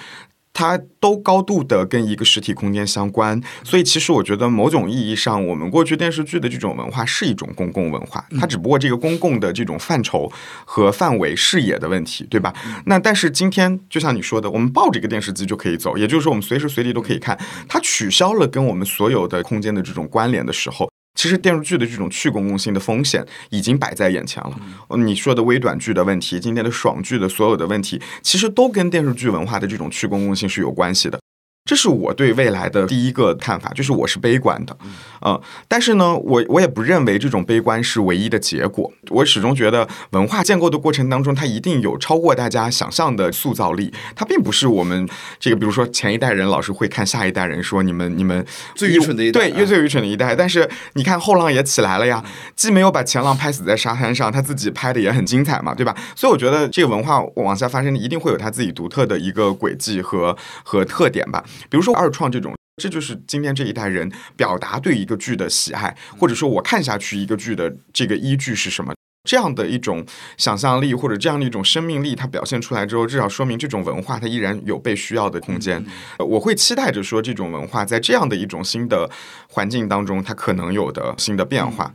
[0.57, 10.31] 它都高度的跟一个实体空间相关，所以其实我觉得某种意义上，我们过去电视剧的这种文化是一种公共文化，它只不过这个公共的这种范畴
[10.65, 12.51] 和范围视野的问题，对吧？
[12.87, 17.37] 那但是今天就像你说的，我们抱着一个电视机就可以走，也就是说我们随时随地都可以看，
[17.69, 20.89] 它取消了跟我们所有的空间的这种关联的时候。
[21.17, 24.55] 其实电视剧的这种去公共性的风险已经摆在眼前了。
[24.87, 31.19] 呃你说的微短剧的问题，今天的爽剧的所有的问题，其实都跟电视剧文化的这种去公共性是有关系的。
[31.67, 34.75] 这是我对未来的第一个看法，就是我是悲观的，
[35.19, 38.89] 呃，但是呢，我我也不认为这种悲观是唯一的结果。
[39.09, 43.93] 我始终觉得文化建构的过程当中，它一定有超过大家想象的塑造力。
[44.15, 45.05] 它并不是我们
[45.41, 50.33] 这个，比如说前一代人老是会看下一代人说你们你们最愚蠢的一代对，最愚蠢的一代。
[50.33, 52.23] 但是你看后浪也起来了呀，
[52.55, 55.93] 既没有把前浪拍死在沙滩上，他自己拍的也很精彩嘛，对吧？
[56.15, 61.43] 所以我觉得这个文化往下发生，一定会有它自己独特的一个轨迹和和特点吧。
[61.69, 68.93] 比如说二创这种，这就是今天这一代人表达对一个剧的喜爱，或者说我看下去一个剧的这个依据是什么。
[69.27, 70.05] 这样的一种
[70.37, 75.85] 想象力或者这样的一种生命力，它表现出来之后，至少说明这种文化它依然有被需要的空间。
[76.17, 79.09] 呃我会期待着说，这种文化在这样的一种新的
[79.49, 81.93] 环境当中，它可能有的新的变化。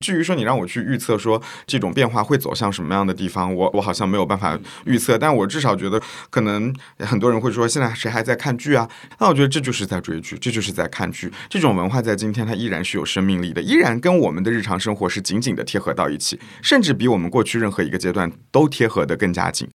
[0.00, 8.88] 至于说你让我去预测说这种变化会走向什么样的地方，我我好像没有办法预测，但我至少觉得可能很多人会说现在谁还在看剧啊？
[9.18, 11.32] 那我觉得这就是在追剧，这就是在看剧。
[11.48, 19.66] 这种文化在今天它依然是有生命力的，依然跟我们的日常生活是紧紧的贴合到一起，甚至比我们过去任何一个阶段都贴合的更加紧。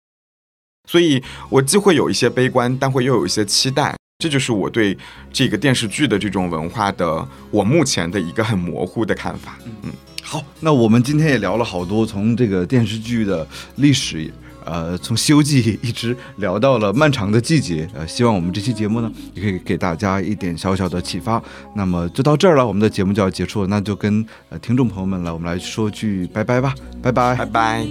[0.87, 3.95] 所以我既会有一些悲观，但会又有一些期待。
[4.19, 4.95] 这就是我对
[5.33, 9.57] 这个电视剧的这种文化的我目前的一个很模糊的看法。
[9.81, 9.91] 嗯，
[10.31, 14.31] 好，那我们今天也聊了好多，从这个电视剧的历史，
[14.63, 21.43] 呃，从《西游记》一直聊到了《漫长的季节》，呃，希望我们这期节目呢，也可以给大家一点小小的启发。
[21.75, 27.85] 那么就到这儿了，我们的节目就要结束了，那就跟呃听众朋友们来，我们来说句拜拜吧，拜拜拜拜。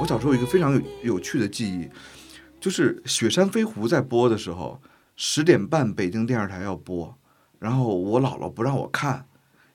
[0.00, 1.86] 我小时候有一个非常有有趣的记忆，
[2.62, 4.80] 就是《雪山飞狐》在播的时候，
[5.16, 7.12] 十点半北京电视台要播，
[7.58, 9.26] 然后我姥姥不让我看，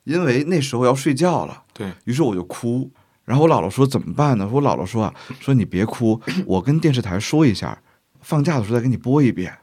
[0.06, 1.64] 因为那时候要睡觉了。
[1.74, 2.90] 对，于是我就哭，
[3.26, 4.50] 然后我姥姥说怎么办呢？
[4.50, 7.78] 我姥姥说啊，说你别哭，我跟电视台说一下，
[8.22, 9.54] 放假的时候再给你播一遍。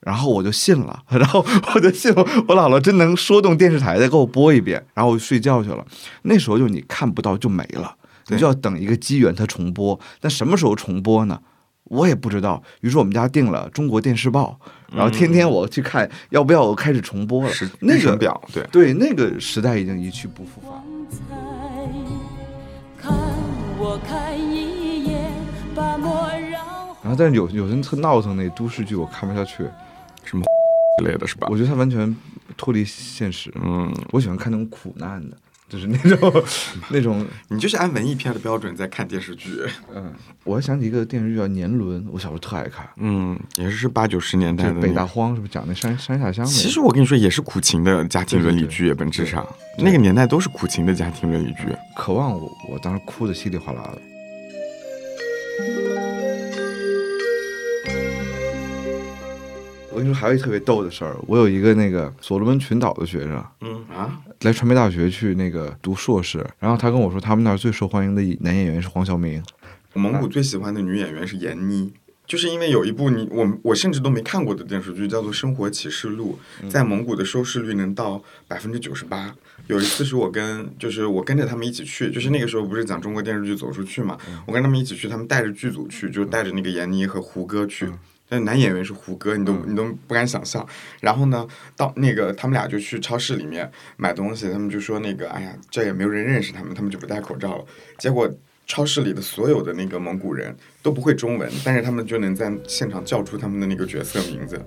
[0.00, 1.42] 然后我就信了，然后
[1.74, 5.82] 我就信我我姥姥真能说动电视台再给我播一遍，然后我就睡觉去了。
[6.22, 7.96] 那时候就你看不到就没了，
[8.26, 9.98] 你就要等一个机缘它重播。
[10.20, 11.40] 但什么时候重播呢？
[11.84, 12.62] 我也不知道。
[12.80, 14.58] 于是我们家订了中国电视报，
[14.92, 17.50] 然后天天我去看要不要我开始重播了。
[17.52, 18.62] 是那个表，对。
[18.72, 20.70] 对那个时代已经一去不复返。
[20.70, 21.18] 光彩？
[23.00, 23.12] 看
[23.78, 25.32] 我看一眼，
[25.74, 26.64] 把莫让
[27.02, 29.64] 然后但是有有人特闹腾那都市剧我看不下去，
[30.24, 30.44] 什么
[30.98, 31.48] 之类的是吧？
[31.50, 32.14] 我觉得它完全
[32.56, 33.52] 脱离现实。
[33.56, 35.36] 嗯，我喜欢看那种苦难的，
[35.72, 36.44] 就是那种
[36.90, 37.26] 那种。
[37.48, 39.48] 你就是按文艺片的标准在看电视剧。
[39.94, 40.12] 嗯，
[40.44, 45.00] 我还想起一个电视剧叫《年轮》，我小时候特爱看，嗯，也是八九十年代的北的那个。
[45.00, 46.50] 大荒是不是讲那山山下乡的？
[46.50, 49.46] 其实我跟你说，也是苦情的家庭伦理剧，本质上
[49.78, 51.64] 那个年代都是苦情的家庭伦理剧。
[51.96, 54.11] 渴望我，我当时哭的稀里哗啦的。
[59.92, 69.42] 我跟你说，还有一特别逗的事儿，我有一个那个所罗门群岛的学生嗯啊，来传媒大学去那个读硕士，然后他跟我说，他们那儿最受欢迎的男演员是黄晓明。
[69.92, 71.92] 我蒙古最喜欢的女演员是闫妮。
[72.24, 76.38] 就是因为有一部你我我甚至都没看过的电视剧，叫做《生活启示录》，
[76.70, 79.34] 在蒙古的收视率能到百分之九十八。
[79.66, 84.16] 有一次是我跟就是我跟着他们一起去，就是那个时候不是讲中国电视剧走出去嘛，
[84.46, 87.90] 我跟他们一起去，他们带着剧组去，就带着那个闫妮和胡歌去。
[88.32, 90.66] 但男演员是胡歌，你都你都不敢想象。
[91.02, 97.64] 然后呢，到那个他们俩就去超市里面买东西，他们就说那个，哎呀，这也没有人认识他们，他们就不戴口罩了。
[97.98, 98.26] 结果
[98.66, 104.58] 超市里的所有的那个蒙古人都不会中文，但是他们就能在现场叫出他们的那个角色名字。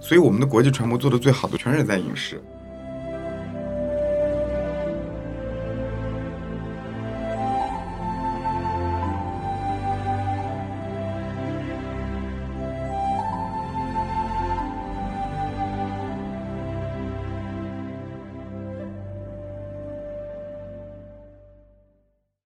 [0.00, 2.40] 所以我们的国际传播做的最好的全是在影视。